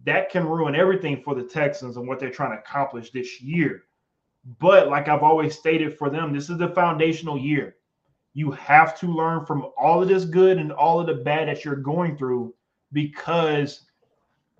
[0.06, 3.82] that can ruin everything for the Texans and what they're trying to accomplish this year.
[4.60, 7.74] But like I've always stated for them, this is the foundational year.
[8.32, 11.64] You have to learn from all of this good and all of the bad that
[11.64, 12.54] you're going through
[12.92, 13.82] because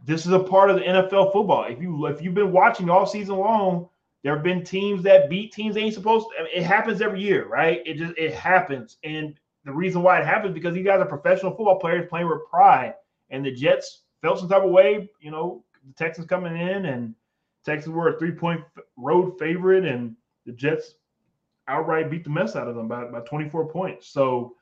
[0.04, 1.64] this is a part of the NFL football.
[1.64, 3.88] If you if you've been watching all season long,
[4.24, 6.40] there have been teams that beat teams they ain't supposed to.
[6.40, 7.82] I mean, it happens every year, right?
[7.86, 11.52] It just it happens, and the reason why it happens because you guys are professional
[11.52, 12.94] football players playing with pride,
[13.30, 15.08] and the Jets felt some type of way.
[15.20, 17.14] You know, the Texans coming in, and
[17.64, 18.62] Texans were a three point
[18.96, 20.94] road favorite, and the Jets
[21.68, 24.08] outright beat the mess out of them by, by 24 points.
[24.08, 24.54] So,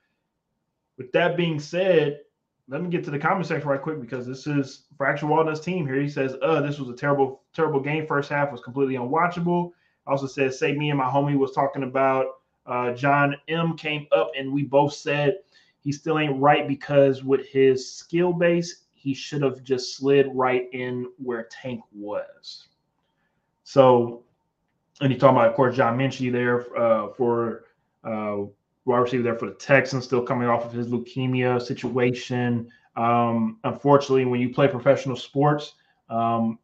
[0.96, 2.20] with that being said,
[2.68, 5.86] let me get to the comment section right quick because this is Fracture Walnut's team
[5.86, 6.00] here.
[6.00, 8.06] He says, uh, this was a terrible, terrible game.
[8.06, 9.72] First half was completely unwatchable.
[10.06, 12.26] Also says, say me and my homie was talking about
[12.66, 15.38] uh, John M came up and we both said
[15.80, 20.66] he still ain't right because with his skill base, he should have just slid right
[20.72, 22.68] in where Tank was.
[23.62, 24.24] So,
[25.02, 27.66] and he talking about, of course, John Metchie there uh, for
[28.02, 28.44] uh,
[28.86, 32.70] wide receiver there for the Texans, still coming off of his leukemia situation.
[32.96, 35.74] Um, unfortunately, when you play professional sports,
[36.08, 36.58] um,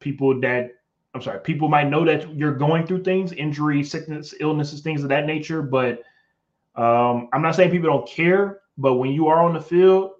[0.00, 0.70] people that
[1.14, 5.10] I'm sorry, people might know that you're going through things, injury, sickness, illnesses, things of
[5.10, 5.60] that nature.
[5.60, 6.04] But
[6.74, 10.12] um, I'm not saying people don't care, but when you are on the field,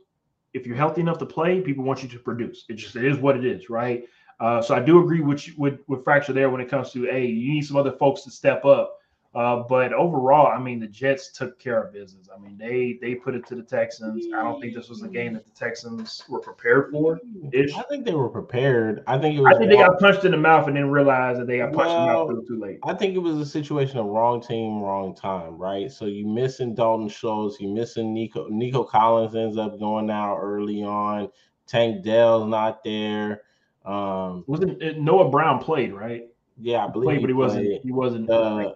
[0.54, 2.64] if you're healthy enough to play, people want you to produce.
[2.68, 4.04] It just it is what it is, right?
[4.40, 7.04] Uh, so I do agree with you, with with fracture there when it comes to
[7.04, 8.98] hey, you need some other folks to step up.
[9.34, 12.28] Uh, but overall, I mean, the Jets took care of business.
[12.34, 14.26] I mean, they they put it to the Texans.
[14.34, 17.18] I don't think this was a game that the Texans were prepared for.
[17.50, 17.72] Ish.
[17.72, 19.02] I think they were prepared.
[19.06, 19.54] I think it was.
[19.54, 21.88] I think they got punched in the mouth and then realized that they got punched
[21.88, 22.78] well, in the mouth too late.
[22.84, 25.90] I think it was a situation of wrong team, wrong time, right?
[25.90, 28.48] So you missing Dalton Schultz, you missing Nico.
[28.48, 31.30] Nico Collins ends up going out early on.
[31.66, 33.44] Tank Dell's not there.
[33.86, 36.24] Um, wasn't Noah Brown played right?
[36.60, 37.06] Yeah, I believe.
[37.06, 37.82] Played, but he wasn't.
[37.82, 38.28] He wasn't.
[38.28, 38.74] Uh,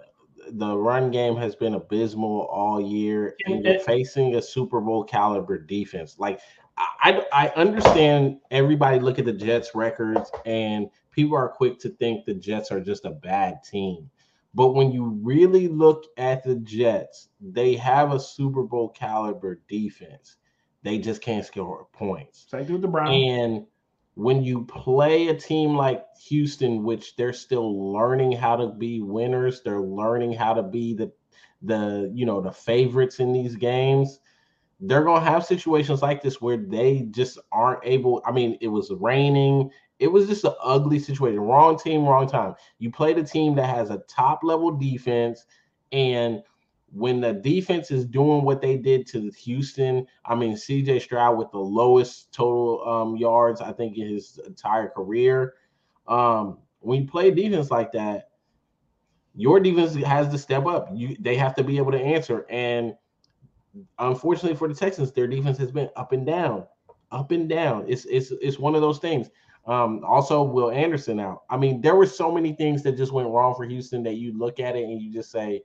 [0.52, 5.58] the run game has been abysmal all year, and you're facing a Super Bowl caliber
[5.58, 6.16] defense.
[6.18, 6.40] Like
[6.76, 12.24] I, I understand everybody look at the Jets records, and people are quick to think
[12.24, 14.10] the Jets are just a bad team.
[14.54, 20.36] But when you really look at the Jets, they have a Super Bowl caliber defense.
[20.82, 22.46] They just can't score points.
[22.48, 23.10] Same with the Browns.
[23.10, 23.66] And
[24.16, 29.60] when you play a team like Houston, which they're still learning how to be winners,
[29.62, 31.12] they're learning how to be the
[31.62, 34.20] the you know the favorites in these games.
[34.80, 38.22] They're gonna have situations like this where they just aren't able.
[38.26, 39.70] I mean, it was raining.
[39.98, 41.40] It was just an ugly situation.
[41.40, 42.54] Wrong team, wrong time.
[42.78, 45.44] You played a team that has a top level defense,
[45.92, 46.42] and
[46.96, 51.50] when the defense is doing what they did to Houston, I mean CJ Stroud with
[51.50, 55.54] the lowest total um, yards I think in his entire career.
[56.08, 58.30] Um, when you play defense like that,
[59.34, 60.88] your defense has to step up.
[60.94, 62.46] You they have to be able to answer.
[62.48, 62.94] And
[63.98, 66.64] unfortunately for the Texans, their defense has been up and down,
[67.12, 67.84] up and down.
[67.86, 69.28] It's it's it's one of those things.
[69.66, 71.42] Um, also, Will Anderson out.
[71.50, 74.32] I mean, there were so many things that just went wrong for Houston that you
[74.38, 75.62] look at it and you just say,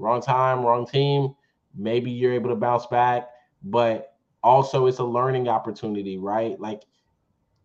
[0.00, 1.34] wrong time, wrong team.
[1.74, 3.28] Maybe you're able to bounce back,
[3.62, 6.58] but also it's a learning opportunity, right?
[6.58, 6.82] Like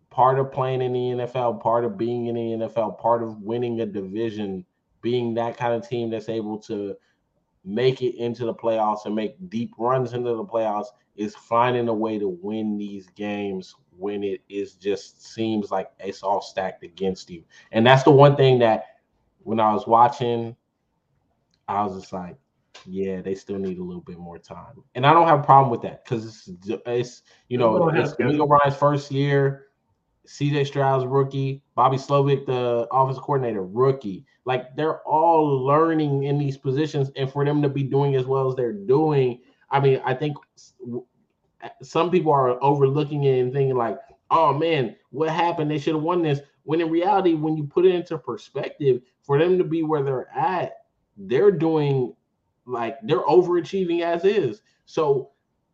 [0.09, 3.81] part of playing in the NFL, part of being in the NFL, part of winning
[3.81, 4.65] a division,
[5.01, 6.95] being that kind of team that's able to
[7.63, 11.93] make it into the playoffs and make deep runs into the playoffs is finding a
[11.93, 17.29] way to win these games when it is just seems like it's all stacked against
[17.29, 17.43] you.
[17.71, 18.85] And that's the one thing that
[19.43, 20.55] when I was watching
[21.67, 22.35] I was just like,
[22.85, 25.71] yeah, they still need a little bit more time, and I don't have a problem
[25.71, 29.67] with that because it's, it's you know it's Nico Ryan's first year.
[30.27, 34.25] CJ Stroud's rookie, Bobby Slowik the office coordinator, rookie.
[34.45, 38.49] Like they're all learning in these positions, and for them to be doing as well
[38.49, 40.37] as they're doing, I mean, I think
[41.81, 43.99] some people are overlooking it and thinking like,
[44.29, 45.69] "Oh man, what happened?
[45.69, 49.37] They should have won this." When in reality, when you put it into perspective, for
[49.37, 50.84] them to be where they're at,
[51.17, 52.13] they're doing
[52.65, 54.61] like they're overachieving as is.
[54.85, 55.31] So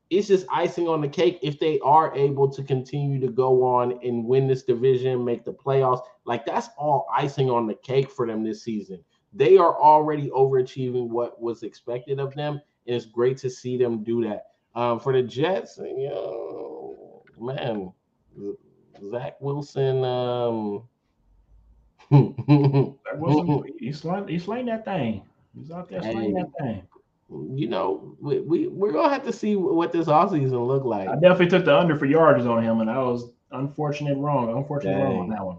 [0.09, 3.97] it's just icing on the cake if they are able to continue to go on
[4.03, 6.01] and win this division, make the playoffs.
[6.25, 9.03] Like that's all icing on the cake for them this season.
[9.33, 14.03] They are already overachieving what was expected of them, and it's great to see them
[14.03, 14.47] do that.
[14.75, 17.93] Um, for the Jets, you know, man,
[19.09, 20.03] Zach Wilson.
[20.03, 20.83] Um,
[22.11, 25.23] Zach Wilson, he's he's slaying that thing.
[25.55, 26.83] He's out there that thing
[27.53, 31.07] you know, we, we we're gonna have to see what this offseason look like.
[31.07, 34.55] I definitely took the under for yards on him, and I was unfortunate wrong.
[34.55, 35.57] Unfortunately wrong on that one.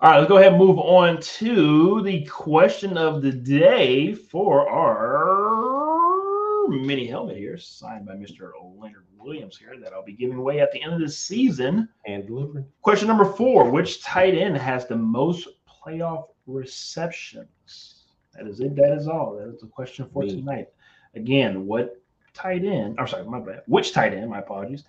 [0.00, 4.68] All right, let's go ahead and move on to the question of the day for
[4.68, 8.50] our mini helmet here, signed by Mr.
[8.76, 11.88] Leonard Williams here, that I'll be giving away at the end of the season.
[12.06, 12.66] And delivering.
[12.82, 15.48] Question number four: Which tight end has the most
[15.86, 17.91] playoff receptions?
[18.34, 18.74] That is it.
[18.76, 19.36] That is all.
[19.36, 20.30] That is the question for Me.
[20.30, 20.68] tonight.
[21.14, 22.00] Again, what
[22.34, 24.84] tight end, I'm sorry, my bad, which tight end, my apologies,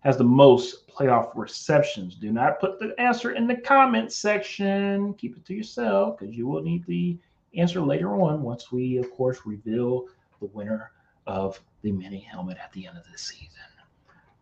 [0.00, 2.14] has the most playoff receptions?
[2.14, 5.14] Do not put the answer in the comment section.
[5.14, 7.18] Keep it to yourself because you will need the
[7.56, 10.06] answer later on once we, of course, reveal
[10.40, 10.92] the winner
[11.26, 13.48] of the mini helmet at the end of the season.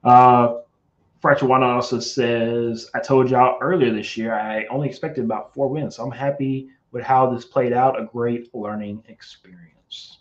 [0.04, 0.56] Uh,
[1.20, 5.68] Fracture One also says, I told y'all earlier this year I only expected about four
[5.68, 5.96] wins.
[5.96, 8.00] So I'm happy with how this played out.
[8.00, 10.18] A great learning experience.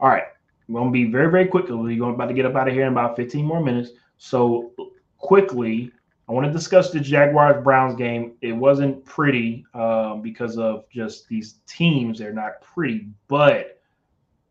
[0.00, 0.24] All right.
[0.68, 1.68] We're gonna be very, very quick.
[1.68, 3.90] We're about to get up out of here in about 15 more minutes.
[4.18, 4.72] So
[5.16, 5.92] quickly,
[6.28, 8.34] I want to discuss the Jaguars Browns game.
[8.42, 12.18] It wasn't pretty um, because of just these teams.
[12.18, 13.80] They're not pretty, but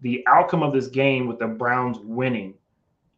[0.01, 2.55] the outcome of this game with the Browns winning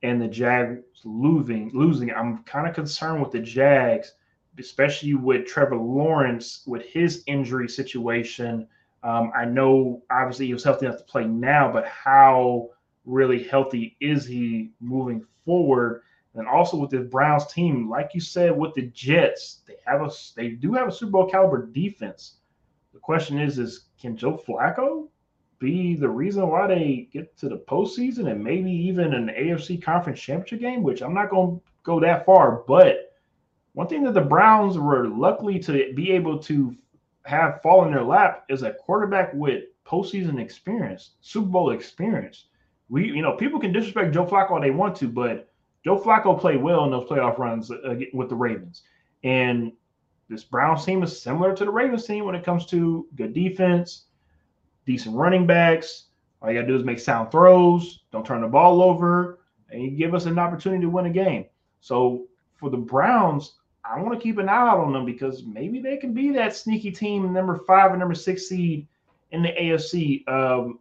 [0.04, 4.14] and the Jags losing, losing, I'm kind of concerned with the Jags,
[4.60, 8.68] especially with Trevor Lawrence with his injury situation.
[9.04, 12.70] Um, I know obviously he was healthy enough to play now, but how
[13.06, 16.02] really healthy is he moving forward?
[16.36, 20.12] And also with the Browns team, like you said, with the Jets, they have a
[20.36, 22.36] they do have a Super Bowl caliber defense.
[22.94, 25.08] The question is, is can Joe Flacco
[25.60, 30.20] be the reason why they get to the postseason and maybe even an AFC conference
[30.20, 30.84] championship game?
[30.84, 33.09] Which I'm not going to go that far, but
[33.74, 36.76] one thing that the Browns were lucky to be able to
[37.26, 42.46] have fall in their lap is a quarterback with postseason experience, Super Bowl experience
[42.90, 45.50] we you know people can disrespect Joe Flacco all they want to, but
[45.84, 48.84] Joe Flacco played well in those playoff runs uh, with the Ravens,
[49.24, 49.72] and
[50.28, 54.06] this Browns team is similar to the Ravens team when it comes to good defense,
[54.86, 56.08] decent running backs.
[56.42, 59.40] All you gotta do is make sound throws, don't turn the ball over,
[59.70, 61.46] and you give us an opportunity to win a game.
[61.82, 63.59] So for the Browns,
[63.90, 66.56] I want to keep an eye out on them because maybe they can be that
[66.56, 68.88] sneaky team, number five and number six seed
[69.32, 70.28] in the AFC.
[70.28, 70.80] Um,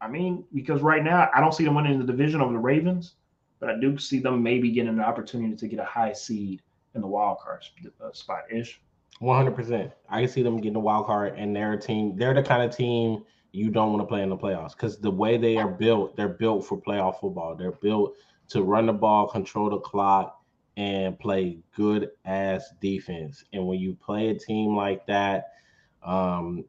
[0.00, 3.14] I mean, because right now I don't see them winning the division over the Ravens,
[3.58, 6.62] but I do see them maybe getting an opportunity to get a high seed
[6.94, 7.64] in the wild card
[8.02, 8.80] uh, spot ish.
[9.18, 9.92] One hundred percent.
[10.08, 12.16] I can see them getting a wild card, and their team.
[12.16, 15.10] They're the kind of team you don't want to play in the playoffs because the
[15.10, 17.54] way they are built, they're built for playoff football.
[17.54, 18.14] They're built
[18.48, 20.39] to run the ball, control the clock,
[20.80, 23.44] and play good ass defense.
[23.52, 25.52] And when you play a team like that,
[26.02, 26.64] um,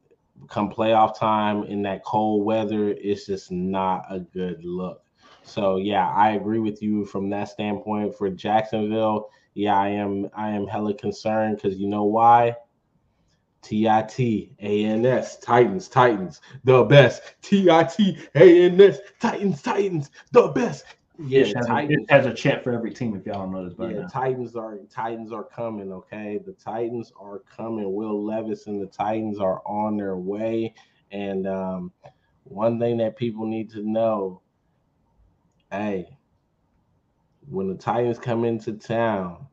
[0.50, 5.02] come playoff time in that cold weather, it's just not a good look.
[5.44, 8.18] So yeah, I agree with you from that standpoint.
[8.18, 12.58] For Jacksonville, yeah, I am I am hella concerned because you know why?
[13.62, 17.22] TIT, ANS, Titans, Titans, the best.
[17.42, 20.84] TIT, ANS, Titans, Titans, the best.
[21.28, 23.66] Yeah, it has, Titans, it has a chant for every team if y'all don't know
[23.66, 23.74] this.
[23.74, 24.08] but yeah, now.
[24.08, 25.92] Titans are Titans are coming.
[25.92, 27.94] Okay, the Titans are coming.
[27.94, 30.74] Will Levis and the Titans are on their way.
[31.12, 31.92] And um,
[32.44, 34.42] one thing that people need to know,
[35.72, 36.18] hey,
[37.50, 39.48] when the Titans come into town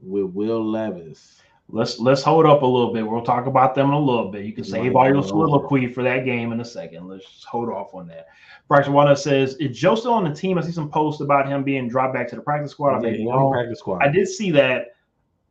[0.00, 3.06] with Will Levis, let's let's hold up a little bit.
[3.06, 4.44] We'll talk about them in a little bit.
[4.44, 7.08] You can save all your soliloquy for that game in a second.
[7.08, 8.28] Let's hold off on that.
[8.68, 11.64] Braxton Wanda says, "Is Joe still on the team?" I see some posts about him
[11.64, 13.04] being dropped back to the practice squad.
[13.04, 14.02] I yeah, practice squad.
[14.02, 14.88] I did see that.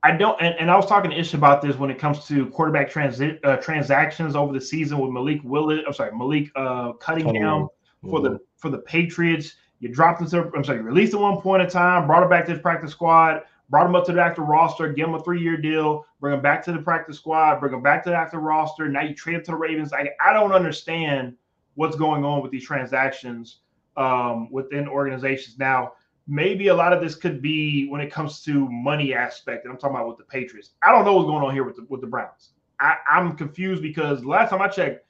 [0.04, 2.46] I don't, and, and I was talking to Ish about this when it comes to
[2.52, 5.82] quarterback transi- uh, transactions over the season with Malik Willis.
[5.88, 8.10] I'm sorry, Malik uh, Cunningham mm-hmm.
[8.10, 9.56] for the for the Patriots.
[9.80, 10.52] You dropped him.
[10.56, 12.92] I'm sorry, you released at one point in time, brought him back to the practice
[12.92, 16.42] squad brought him up to the active roster, give him a three-year deal, bring him
[16.42, 18.88] back to the practice squad, bring him back to the active roster.
[18.88, 19.94] Now you trade him to the Ravens.
[19.94, 21.36] I, I don't understand
[21.76, 23.60] what's going on with these transactions
[23.98, 25.58] um, within organizations.
[25.58, 25.94] Now,
[26.28, 29.80] maybe a lot of this could be when it comes to money aspect, and I'm
[29.80, 30.72] talking about with the Patriots.
[30.84, 32.52] I don't know what's going on here with the, with the Browns.
[32.80, 35.06] I, I'm confused because last time I checked,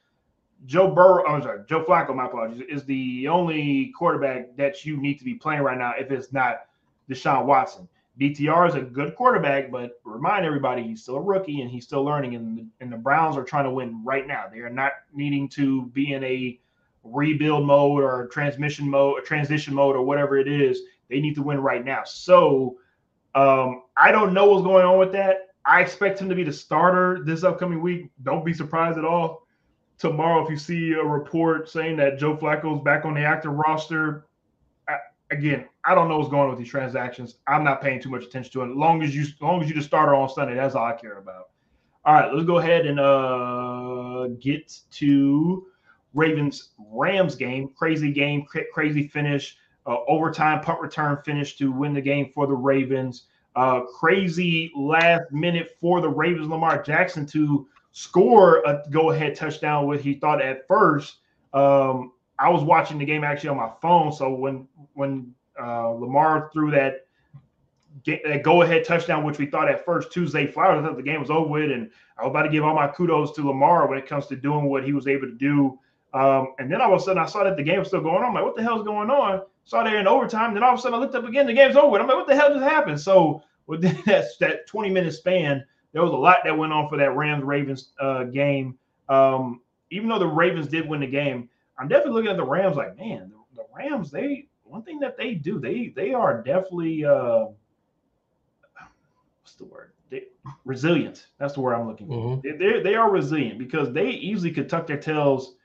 [0.65, 5.19] Joe Burrow, I'm sorry, Joe Flacco, my apologies, is the only quarterback that you need
[5.19, 6.65] to be playing right now if it's not
[7.09, 7.87] Deshaun Watson.
[8.19, 12.03] DTR is a good quarterback, but remind everybody he's still a rookie and he's still
[12.03, 12.35] learning.
[12.35, 14.45] And the, and the Browns are trying to win right now.
[14.51, 16.59] They are not needing to be in a
[17.03, 20.81] rebuild mode or transmission mode or transition mode or whatever it is.
[21.09, 22.03] They need to win right now.
[22.05, 22.77] So
[23.35, 25.49] um, I don't know what's going on with that.
[25.65, 28.09] I expect him to be the starter this upcoming week.
[28.23, 29.45] Don't be surprised at all.
[29.97, 34.25] Tomorrow, if you see a report saying that Joe Flacco's back on the active roster,
[35.31, 37.37] again, I don't know what's going on with these transactions.
[37.47, 38.71] I'm not paying too much attention to it.
[38.71, 40.93] As long as you, as long as you just starter on Sunday, that's all I
[40.93, 41.49] care about.
[42.05, 45.65] All right, let's go ahead and uh, get to
[46.13, 47.69] Ravens Rams game.
[47.75, 49.57] Crazy game, crazy finish,
[49.87, 53.25] uh, overtime punt return finish to win the game for the Ravens.
[53.55, 59.87] Uh, crazy last minute for the Ravens, Lamar Jackson to score a go ahead touchdown,
[59.87, 61.17] what he thought at first.
[61.53, 64.11] Um, I was watching the game actually on my phone.
[64.11, 67.07] So when when uh, Lamar threw that
[68.05, 71.03] that go ahead touchdown, which we thought at first to Zay Flowers, I thought the
[71.03, 73.87] game was over with, and I was about to give all my kudos to Lamar
[73.87, 75.79] when it comes to doing what he was able to do.
[76.13, 78.17] Um, and then all of a sudden I saw that the game was still going
[78.17, 78.25] on.
[78.25, 79.41] I'm like, what the hell's going on?
[79.65, 80.53] Saw there in overtime.
[80.53, 81.99] Then all of a sudden I looked up again, the game's over.
[81.99, 83.01] I'm like, what the hell just happened?
[83.01, 86.97] So within that, that 20 minute span, there was a lot that went on for
[86.97, 88.77] that Rams Ravens uh, game.
[89.09, 89.61] Um,
[89.91, 92.97] even though the Ravens did win the game, I'm definitely looking at the Rams like,
[92.97, 97.45] man, the, the Rams, they one thing that they do, they they are definitely uh,
[99.41, 99.91] what's the word?
[100.09, 100.23] They,
[100.65, 101.27] resilient.
[101.39, 102.37] That's the word I'm looking for.
[102.37, 102.57] Mm-hmm.
[102.59, 105.55] They, they are resilient because they easily could tuck their tails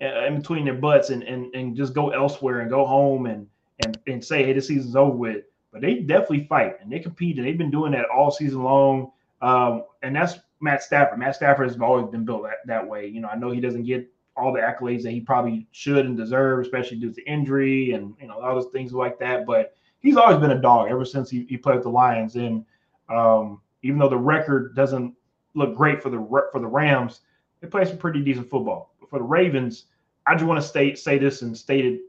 [0.00, 3.46] in between their butts and, and and just go elsewhere and go home and
[3.84, 5.44] and and say, hey, this season's over with.
[5.72, 9.12] But they definitely fight and they compete, and they've been doing that all season long.
[9.40, 11.18] Um, and that's Matt Stafford.
[11.18, 13.06] Matt Stafford has always been built that, that way.
[13.06, 14.10] You know, I know he doesn't get
[14.40, 18.26] all the accolades that he probably should and deserve, especially due to injury and you
[18.26, 19.46] know all those things like that.
[19.46, 22.36] But he's always been a dog ever since he, he played with the Lions.
[22.36, 22.64] And
[23.08, 25.14] um, even though the record doesn't
[25.54, 26.18] look great for the
[26.52, 27.20] for the Rams,
[27.60, 28.94] they play some pretty decent football.
[29.00, 29.86] But for the Ravens,
[30.26, 32.00] I just want to state say this and state it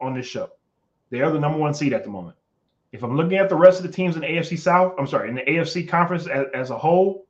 [0.00, 0.50] on this show.
[1.10, 2.36] They are the number one seed at the moment.
[2.92, 5.28] If I'm looking at the rest of the teams in the AFC South, I'm sorry,
[5.28, 7.26] in the AFC conference as, as a whole,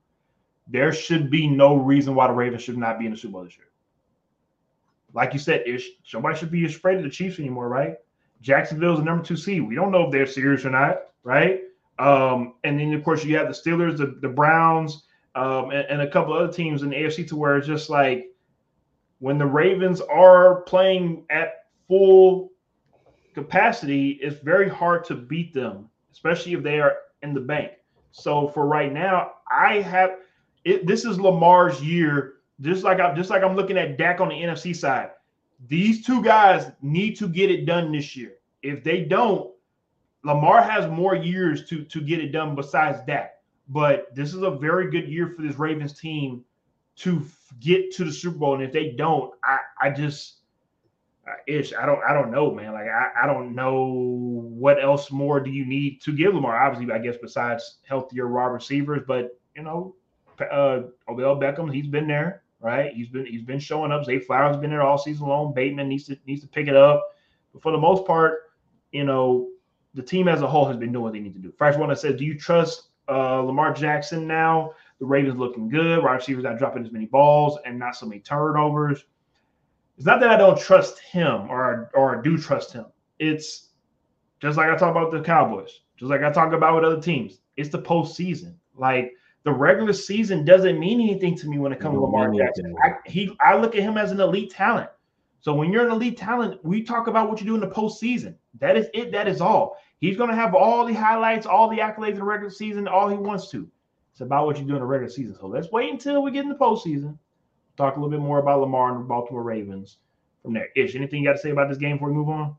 [0.67, 3.43] there should be no reason why the Ravens should not be in the Super Bowl
[3.43, 3.67] this year.
[5.13, 7.95] Like you said, ish, somebody should be afraid of the Chiefs anymore, right?
[8.41, 9.67] Jacksonville's the number two seed.
[9.67, 11.61] We don't know if they're serious or not, right?
[11.97, 15.03] Um, and then of course you have the Steelers, the, the Browns,
[15.35, 18.33] um, and, and, a couple other teams in the AFC to where it's just like
[19.19, 22.51] when the Ravens are playing at full
[23.35, 27.73] capacity, it's very hard to beat them, especially if they are in the bank.
[28.11, 30.17] So for right now, I have
[30.65, 30.87] it.
[30.87, 32.35] This is Lamar's year.
[32.61, 35.11] Just like I'm, just like I'm looking at Dak on the NFC side.
[35.67, 38.35] These two guys need to get it done this year.
[38.61, 39.51] If they don't,
[40.23, 43.35] Lamar has more years to to get it done besides Dak.
[43.69, 46.43] But this is a very good year for this Ravens team
[46.97, 47.25] to
[47.59, 48.55] get to the Super Bowl.
[48.55, 50.39] And if they don't, I I just
[51.27, 51.73] uh, ish.
[51.73, 52.73] I don't I don't know, man.
[52.73, 56.61] Like I, I don't know what else more do you need to give Lamar.
[56.61, 59.95] Obviously, I guess besides healthier wide receivers, but you know,
[60.39, 62.93] uh, Odell Beckham, he's been there, right?
[62.93, 64.05] He's been he's been showing up.
[64.05, 65.53] Zay Flowers been there all season long.
[65.53, 67.03] Bateman needs to needs to pick it up.
[67.53, 68.51] But for the most part,
[68.91, 69.49] you know,
[69.93, 71.51] the team as a whole has been doing what they need to do.
[71.57, 74.73] First one that says, do you trust uh, Lamar Jackson now?
[74.99, 76.03] The Ravens looking good.
[76.03, 79.05] Wide receivers not dropping as many balls and not so many turnovers.
[79.97, 82.85] It's not that I don't trust him or or do trust him.
[83.19, 83.69] It's
[84.39, 87.39] just like I talk about the Cowboys, just like I talk about with other teams.
[87.57, 88.55] It's the postseason.
[88.75, 89.13] Like
[89.43, 92.75] the regular season doesn't mean anything to me when it comes to Lamar Jackson.
[92.83, 94.89] I, he, I look at him as an elite talent.
[95.41, 98.35] So when you're an elite talent, we talk about what you do in the postseason.
[98.59, 99.11] That is it.
[99.11, 99.77] That is all.
[100.01, 103.07] He's going to have all the highlights, all the accolades in the regular season, all
[103.07, 103.69] he wants to.
[104.11, 105.35] It's about what you do in the regular season.
[105.39, 107.17] So let's wait until we get in the postseason
[107.79, 109.97] talk a little bit more about Lamar and the Baltimore Ravens
[110.43, 110.67] from there.
[110.75, 112.55] Ish, anything you got to say about this game before we move on?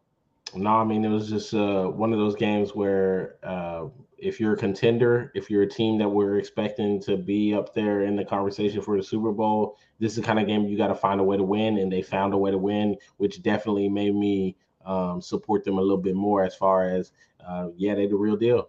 [0.55, 3.87] No, I mean it was just uh, one of those games where uh,
[4.19, 8.03] if you're a contender, if you're a team that we're expecting to be up there
[8.03, 10.89] in the conversation for the Super Bowl, this is the kind of game you got
[10.89, 13.89] to find a way to win, and they found a way to win, which definitely
[13.89, 17.13] made me um, support them a little bit more as far as
[17.47, 18.69] uh, yeah, they the real deal.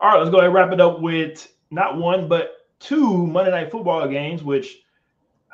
[0.00, 3.50] All right, let's go ahead and wrap it up with not one, but two Monday
[3.50, 4.83] Night Football games, which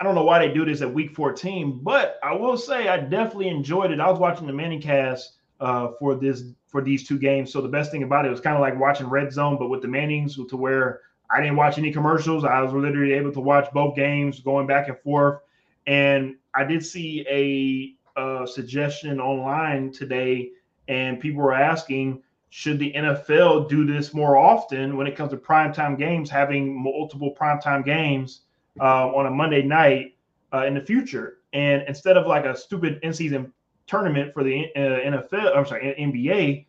[0.00, 2.96] I don't know why they do this at week 14, but I will say I
[2.96, 4.00] definitely enjoyed it.
[4.00, 7.52] I was watching the Manning cast uh, for this for these two games.
[7.52, 9.82] So the best thing about it was kind of like watching Red Zone, but with
[9.82, 12.44] the Mannings to where I didn't watch any commercials.
[12.44, 15.40] I was literally able to watch both games going back and forth.
[15.86, 20.50] And I did see a, a suggestion online today,
[20.88, 25.36] and people were asking, should the NFL do this more often when it comes to
[25.36, 28.42] primetime games, having multiple primetime games
[28.78, 30.16] uh, on a Monday night
[30.52, 31.38] uh, in the future?
[31.52, 33.52] And instead of like a stupid in-season
[33.86, 36.66] tournament for the uh, NFL, I'm sorry, NBA,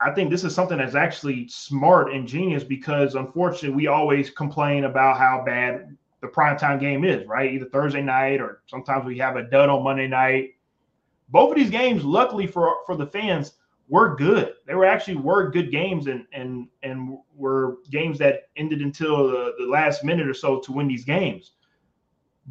[0.00, 4.84] I think this is something that's actually smart and genius because unfortunately we always complain
[4.84, 7.52] about how bad the primetime game is, right?
[7.52, 10.54] Either Thursday night or sometimes we have a dud on Monday night.
[11.28, 13.52] Both of these games, luckily for for the fans,
[13.88, 14.54] were good.
[14.66, 19.54] They were actually were good games and and and were games that ended until the,
[19.58, 21.52] the last minute or so to win these games.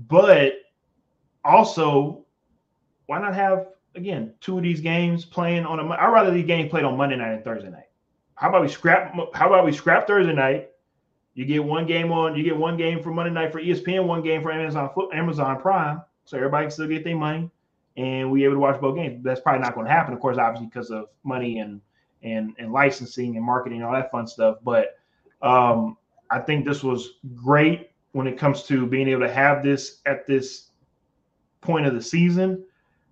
[0.07, 0.53] But
[1.43, 2.25] also,
[3.05, 5.87] why not have again two of these games playing on a?
[5.89, 7.89] I'd rather these games played on Monday night and Thursday night.
[8.35, 9.13] How about we scrap?
[9.33, 10.69] How about we scrap Thursday night?
[11.33, 12.35] You get one game on.
[12.35, 16.01] You get one game for Monday night for ESPN, one game for Amazon Amazon Prime,
[16.25, 17.51] so everybody can still get their money
[17.97, 19.23] and we able to watch both games.
[19.23, 21.81] That's probably not going to happen, of course, obviously because of money and
[22.23, 24.57] and and licensing and marketing and all that fun stuff.
[24.63, 24.97] But
[25.41, 25.97] um,
[26.29, 30.25] I think this was great when it comes to being able to have this at
[30.25, 30.69] this
[31.61, 32.63] point of the season.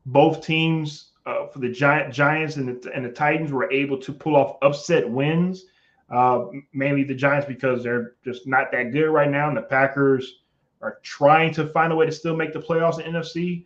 [0.05, 4.13] Both teams uh, for the Giant Giants and the, and the Titans were able to
[4.13, 5.65] pull off upset wins.
[6.11, 10.41] Uh, mainly the Giants because they're just not that good right now, and the Packers
[10.83, 13.65] are trying to find a way to still make the playoffs in NFC.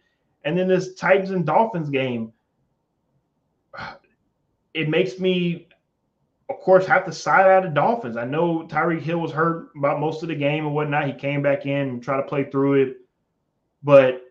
[0.49, 2.33] And then this Titans and Dolphins game,
[4.73, 5.67] it makes me,
[6.49, 8.17] of course, have to side out of Dolphins.
[8.17, 11.05] I know Tyreek Hill was hurt about most of the game and whatnot.
[11.05, 12.97] He came back in and tried to play through it,
[13.83, 14.23] but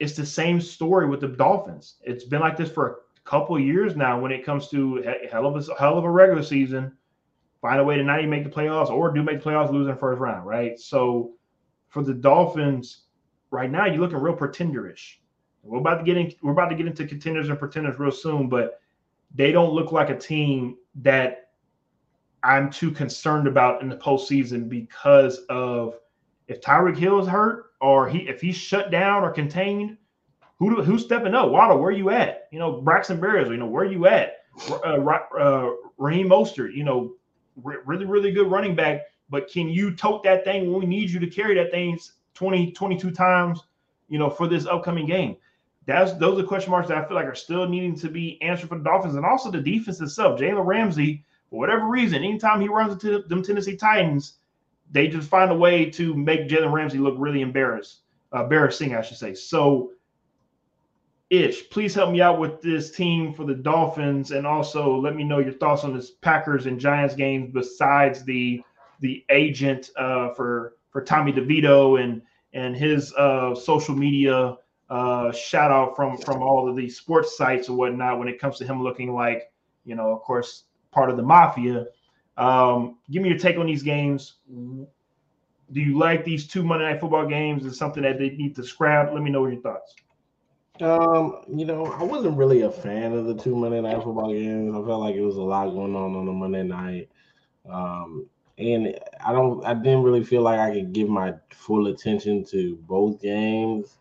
[0.00, 1.94] it's the same story with the Dolphins.
[2.02, 5.54] It's been like this for a couple years now when it comes to hell of
[5.54, 6.90] a hell of a regular season.
[7.60, 9.96] Find a way to not even make the playoffs or do make the playoffs, losing
[9.96, 10.76] first round, right?
[10.80, 11.34] So
[11.88, 13.02] for the Dolphins,
[13.52, 15.18] right now you're looking real pretenderish.
[15.62, 16.32] We're about to get in.
[16.42, 18.80] We're about to get into contenders and pretenders real soon, but
[19.34, 21.50] they don't look like a team that
[22.42, 25.94] I'm too concerned about in the postseason because of
[26.48, 29.96] if Tyreek Hill is hurt or he if he's shut down or contained,
[30.58, 31.50] who do, who's stepping up?
[31.50, 32.48] Waddle, where are you at?
[32.50, 34.44] You know, Braxton Berrios, you know, where you at?
[34.70, 34.98] Uh,
[35.38, 37.14] uh, Raheem Mostert, you know,
[37.56, 41.18] really, really good running back, but can you tote that thing when we need you
[41.20, 41.98] to carry that thing
[42.34, 43.60] 20, 22 times,
[44.08, 45.36] you know, for this upcoming game?
[45.86, 48.68] That's those are question marks that I feel like are still needing to be answered
[48.68, 50.38] for the Dolphins and also the defense itself.
[50.38, 54.34] Jalen Ramsey, for whatever reason, anytime he runs into them Tennessee Titans,
[54.90, 58.00] they just find a way to make Jalen Ramsey look really embarrassed,
[58.32, 59.34] embarrassing, I should say.
[59.34, 59.92] So,
[61.30, 65.24] Ish, please help me out with this team for the Dolphins, and also let me
[65.24, 68.62] know your thoughts on this Packers and Giants game besides the
[69.00, 72.22] the agent uh, for for Tommy DeVito and
[72.52, 74.58] and his uh, social media
[74.92, 78.58] uh, shout out from from all of these sports sites and whatnot when it comes
[78.58, 79.50] to him looking like,
[79.86, 81.86] you know, of course, part of the mafia.
[82.36, 84.34] Um, give me your take on these games.
[84.50, 87.64] Do you like these two Monday Night Football games?
[87.64, 89.14] Is something that they need to scrap?
[89.14, 89.94] Let me know your thoughts.
[90.82, 94.74] Um, you know, I wasn't really a fan of the two Monday Night Football games.
[94.74, 97.08] I felt like it was a lot going on on a Monday night.
[97.66, 98.26] Um,
[98.58, 102.76] and I don't, I didn't really feel like I could give my full attention to
[102.86, 103.96] both games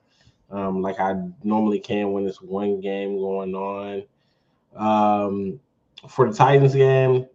[0.52, 4.04] um, like I normally can when it's one game going on.
[4.76, 5.60] Um,
[6.10, 7.28] for the Titans game,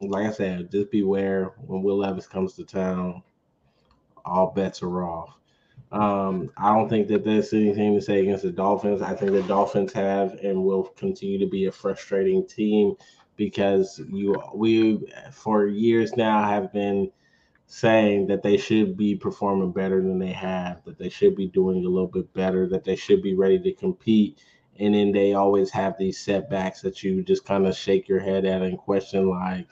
[0.00, 3.22] like I said, just beware when Will Levis comes to town.
[4.24, 5.36] All bets are off.
[5.92, 9.02] Um, I don't think that there's anything to say against the Dolphins.
[9.02, 12.94] I think the Dolphins have and will continue to be a frustrating team
[13.36, 17.10] because you we for years now have been
[17.74, 21.84] saying that they should be performing better than they have, that they should be doing
[21.84, 24.38] a little bit better, that they should be ready to compete.
[24.78, 28.44] And then they always have these setbacks that you just kind of shake your head
[28.44, 29.66] at and question, like,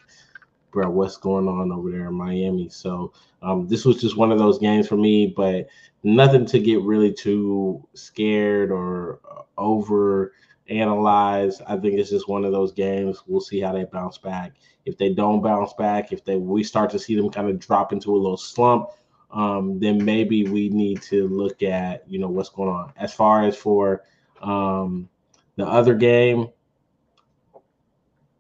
[0.72, 2.68] bro, what's going on over there in Miami?
[2.70, 5.68] So um, this was just one of those games for me, but
[6.03, 10.32] nothing to get really too scared or uh, over
[10.68, 11.61] analyze.
[11.68, 13.22] I think it's just one of those games.
[13.28, 14.55] We'll see how they bounce back.
[14.85, 17.93] If they don't bounce back, if they we start to see them kind of drop
[17.93, 18.89] into a little slump,
[19.30, 22.93] um, then maybe we need to look at you know what's going on.
[22.97, 24.03] As far as for
[24.41, 25.09] um,
[25.57, 26.49] the other game,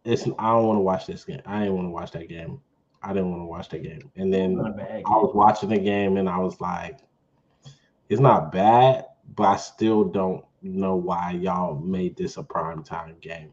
[0.04, 1.42] it's I don't want to watch this game.
[1.46, 2.60] I didn't want to watch that game.
[3.02, 4.10] I didn't want to watch that game.
[4.16, 7.00] And then I was watching the game and I was like,
[8.08, 13.16] it's not bad, but I still don't know why y'all made this a prime time
[13.20, 13.52] game.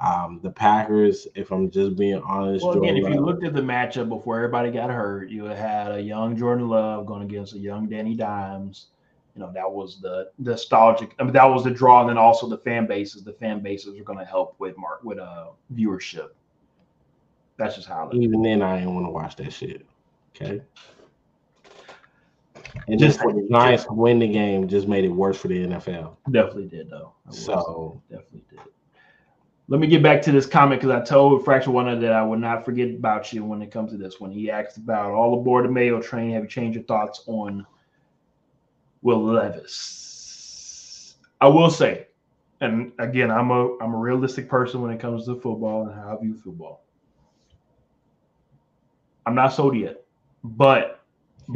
[0.00, 3.44] Um, the Packers, if I'm just being honest, Well, again, Jordan if you Love- looked
[3.44, 7.54] at the matchup before everybody got hurt, you had a young Jordan Love going against
[7.54, 8.88] a young Danny Dimes.
[9.34, 11.14] You know that was the nostalgic.
[11.18, 13.22] I mean, that was the draw, and then also the fan bases.
[13.24, 16.30] The fan bases are going to help with mark with uh viewership.
[17.56, 18.20] That's just how it is.
[18.22, 19.84] even then I didn't want to watch that shit.
[20.36, 20.60] Okay.
[22.86, 25.64] And Just- for the Giants to win the game just made it worse for the
[25.66, 26.16] NFL.
[26.30, 27.12] Definitely did though.
[27.30, 28.60] So definitely did.
[29.70, 32.38] Let me get back to this comment because I told Fracture One that I would
[32.40, 34.18] not forget about you when it comes to this.
[34.18, 37.66] When he asked about all aboard the Mayo train, have you changed your thoughts on
[39.02, 41.16] Will Levis?
[41.42, 42.06] I will say,
[42.62, 46.16] and again, I'm a I'm a realistic person when it comes to football and how
[46.16, 46.82] I view football.
[49.26, 50.02] I'm not sold yet,
[50.42, 51.04] but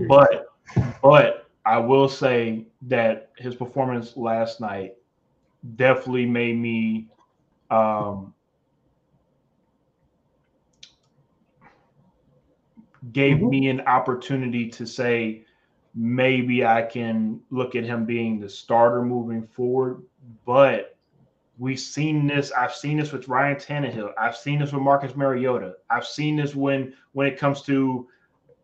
[0.06, 0.48] but
[1.02, 4.96] but I will say that his performance last night
[5.76, 7.08] definitely made me
[7.72, 8.34] um
[13.12, 13.50] gave Mhm.
[13.50, 15.44] me an opportunity to say
[15.94, 20.02] maybe I can look at him being the starter moving forward.
[20.44, 20.96] But
[21.58, 22.52] we've seen this.
[22.52, 24.12] I've seen this with Ryan Tannehill.
[24.18, 25.76] I've seen this with Marcus Mariota.
[25.90, 28.08] I've seen this when when it comes to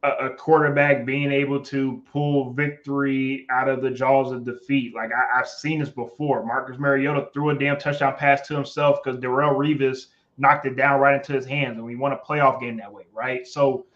[0.03, 4.95] a, a quarterback being able to pull victory out of the jaws of defeat.
[4.95, 6.45] Like I, I've seen this before.
[6.45, 11.01] Marcus Mariota threw a damn touchdown pass to himself because Darrelle Revis knocked it down
[11.01, 13.47] right into his hands, and we won a playoff game that way, right?
[13.47, 13.87] So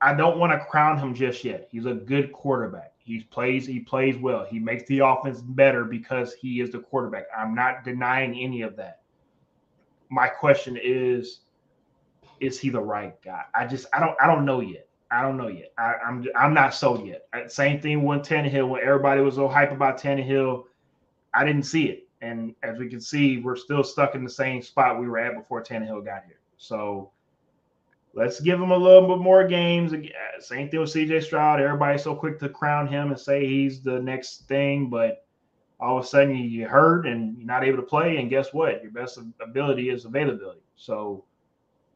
[0.00, 1.68] I don't want to crown him just yet.
[1.70, 2.92] He's a good quarterback.
[2.98, 4.46] He plays, he plays well.
[4.48, 7.24] He makes the offense better because he is the quarterback.
[7.36, 9.00] I'm not denying any of that.
[10.10, 11.40] My question is,
[12.40, 13.44] is he the right guy?
[13.54, 14.88] I just I don't I don't know yet.
[15.10, 15.72] I don't know yet.
[15.76, 17.26] I, I'm I'm not sold yet.
[17.50, 20.64] Same thing when Tannehill, when everybody was so hype about Tannehill,
[21.34, 22.08] I didn't see it.
[22.22, 25.34] And as we can see, we're still stuck in the same spot we were at
[25.34, 26.40] before Tannehill got here.
[26.58, 27.10] So
[28.14, 29.92] let's give him a little bit more games.
[29.92, 29.98] Uh,
[30.40, 31.60] same thing with CJ Stroud.
[31.60, 35.24] Everybody's so quick to crown him and say he's the next thing, but
[35.80, 38.18] all of a sudden you you hurt and you're not able to play.
[38.18, 38.82] And guess what?
[38.82, 40.60] Your best ability is availability.
[40.76, 41.24] So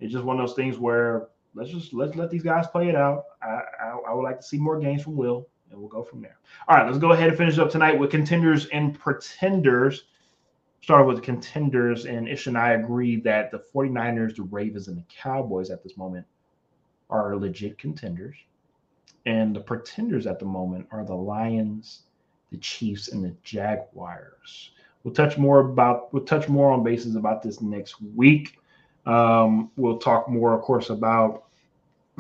[0.05, 2.95] it's just one of those things where let's just let's let these guys play it
[2.95, 3.25] out.
[3.43, 6.21] I, I, I would like to see more games from Will, and we'll go from
[6.21, 6.37] there.
[6.69, 10.05] All right, let's go ahead and finish up tonight with contenders and pretenders.
[10.83, 15.05] Start with contenders, and Ish and I agree that the 49ers, the Ravens, and the
[15.09, 16.27] Cowboys at this moment
[17.09, 18.37] are legit contenders.
[19.25, 22.03] And the pretenders at the moment are the Lions,
[22.51, 24.73] the Chiefs, and the Jaguars.
[25.03, 28.59] We'll touch more about we'll touch more on bases about this next week.
[29.07, 31.45] Um, we'll talk more, of course, about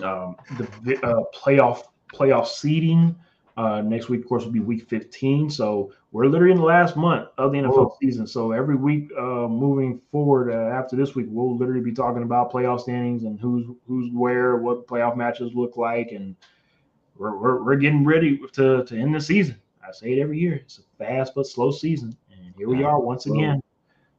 [0.02, 0.36] um,
[0.84, 3.16] the uh, playoff playoff seeding.
[3.56, 5.48] Uh, next week, of course, will be week 15.
[5.48, 7.96] So we're literally in the last month of the NFL Oh.
[8.02, 8.26] season.
[8.26, 12.52] So every week uh, moving forward uh, after this week, we'll literally be talking about
[12.52, 16.34] playoff standings and who's who's where, what playoff matches look like, and
[17.16, 19.56] we're, we're, we're getting ready to, to end the season.
[19.86, 20.54] I say it every year.
[20.54, 22.16] It's a fast but slow season.
[22.32, 23.60] And here we are once again.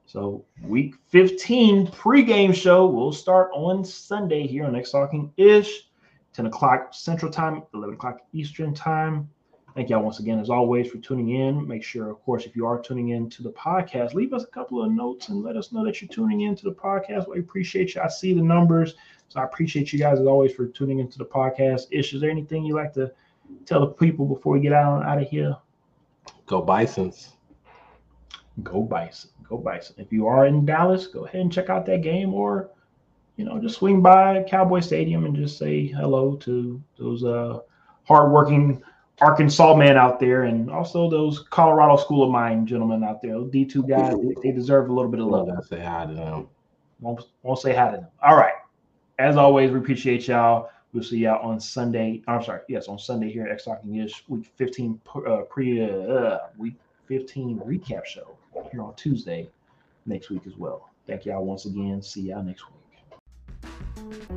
[0.06, 5.70] So week 15 pregame show will start on Sunday here on XtalknIsh,
[6.34, 9.28] 10 o'clock Central Time, 11 o'clock Eastern Time.
[9.74, 11.68] Thank y'all once again, as always, for tuning in.
[11.68, 14.47] Make sure, of course, if you are tuning in to the podcast, leave us a
[14.47, 17.28] couple of notes and let us know that you're tuning in to the podcast.
[17.28, 18.01] We appreciate you.
[18.01, 18.93] I see the numbers.
[19.28, 21.88] So I appreciate you guys, as always, for tuning into the podcast.
[21.91, 23.12] Ish, is there anything you like to
[23.66, 25.58] tell the people before we get out, out of here?
[26.45, 27.35] Go Bisons.
[28.64, 29.30] Go Bison.
[29.47, 29.95] Go Bison.
[29.97, 32.70] If you are in Dallas, go ahead and check out that game or
[33.38, 37.60] you know, just swing by Cowboy Stadium and just say hello to those uh
[38.06, 38.82] hardworking
[39.22, 43.34] Arkansas men out there and also those Colorado School of Mine gentlemen out there.
[43.34, 45.49] Those D2 guys, they, deserve a little bit of love.
[45.49, 46.47] I say hi to them.
[46.99, 48.08] Won't, won't say hi to them.
[48.22, 48.53] All right.
[49.18, 50.70] As always, we appreciate y'all.
[50.91, 52.24] We'll see y'all on Sunday.
[52.28, 52.62] I'm sorry.
[52.68, 56.76] Yes, on Sunday here at XtalknIsh, week 15 uh, pre uh, week
[57.08, 58.38] 15 recap show
[58.72, 59.49] here on Tuesday
[60.06, 60.89] next week as well.
[61.08, 62.01] Thank y'all once again.
[62.01, 64.35] See y'all next week.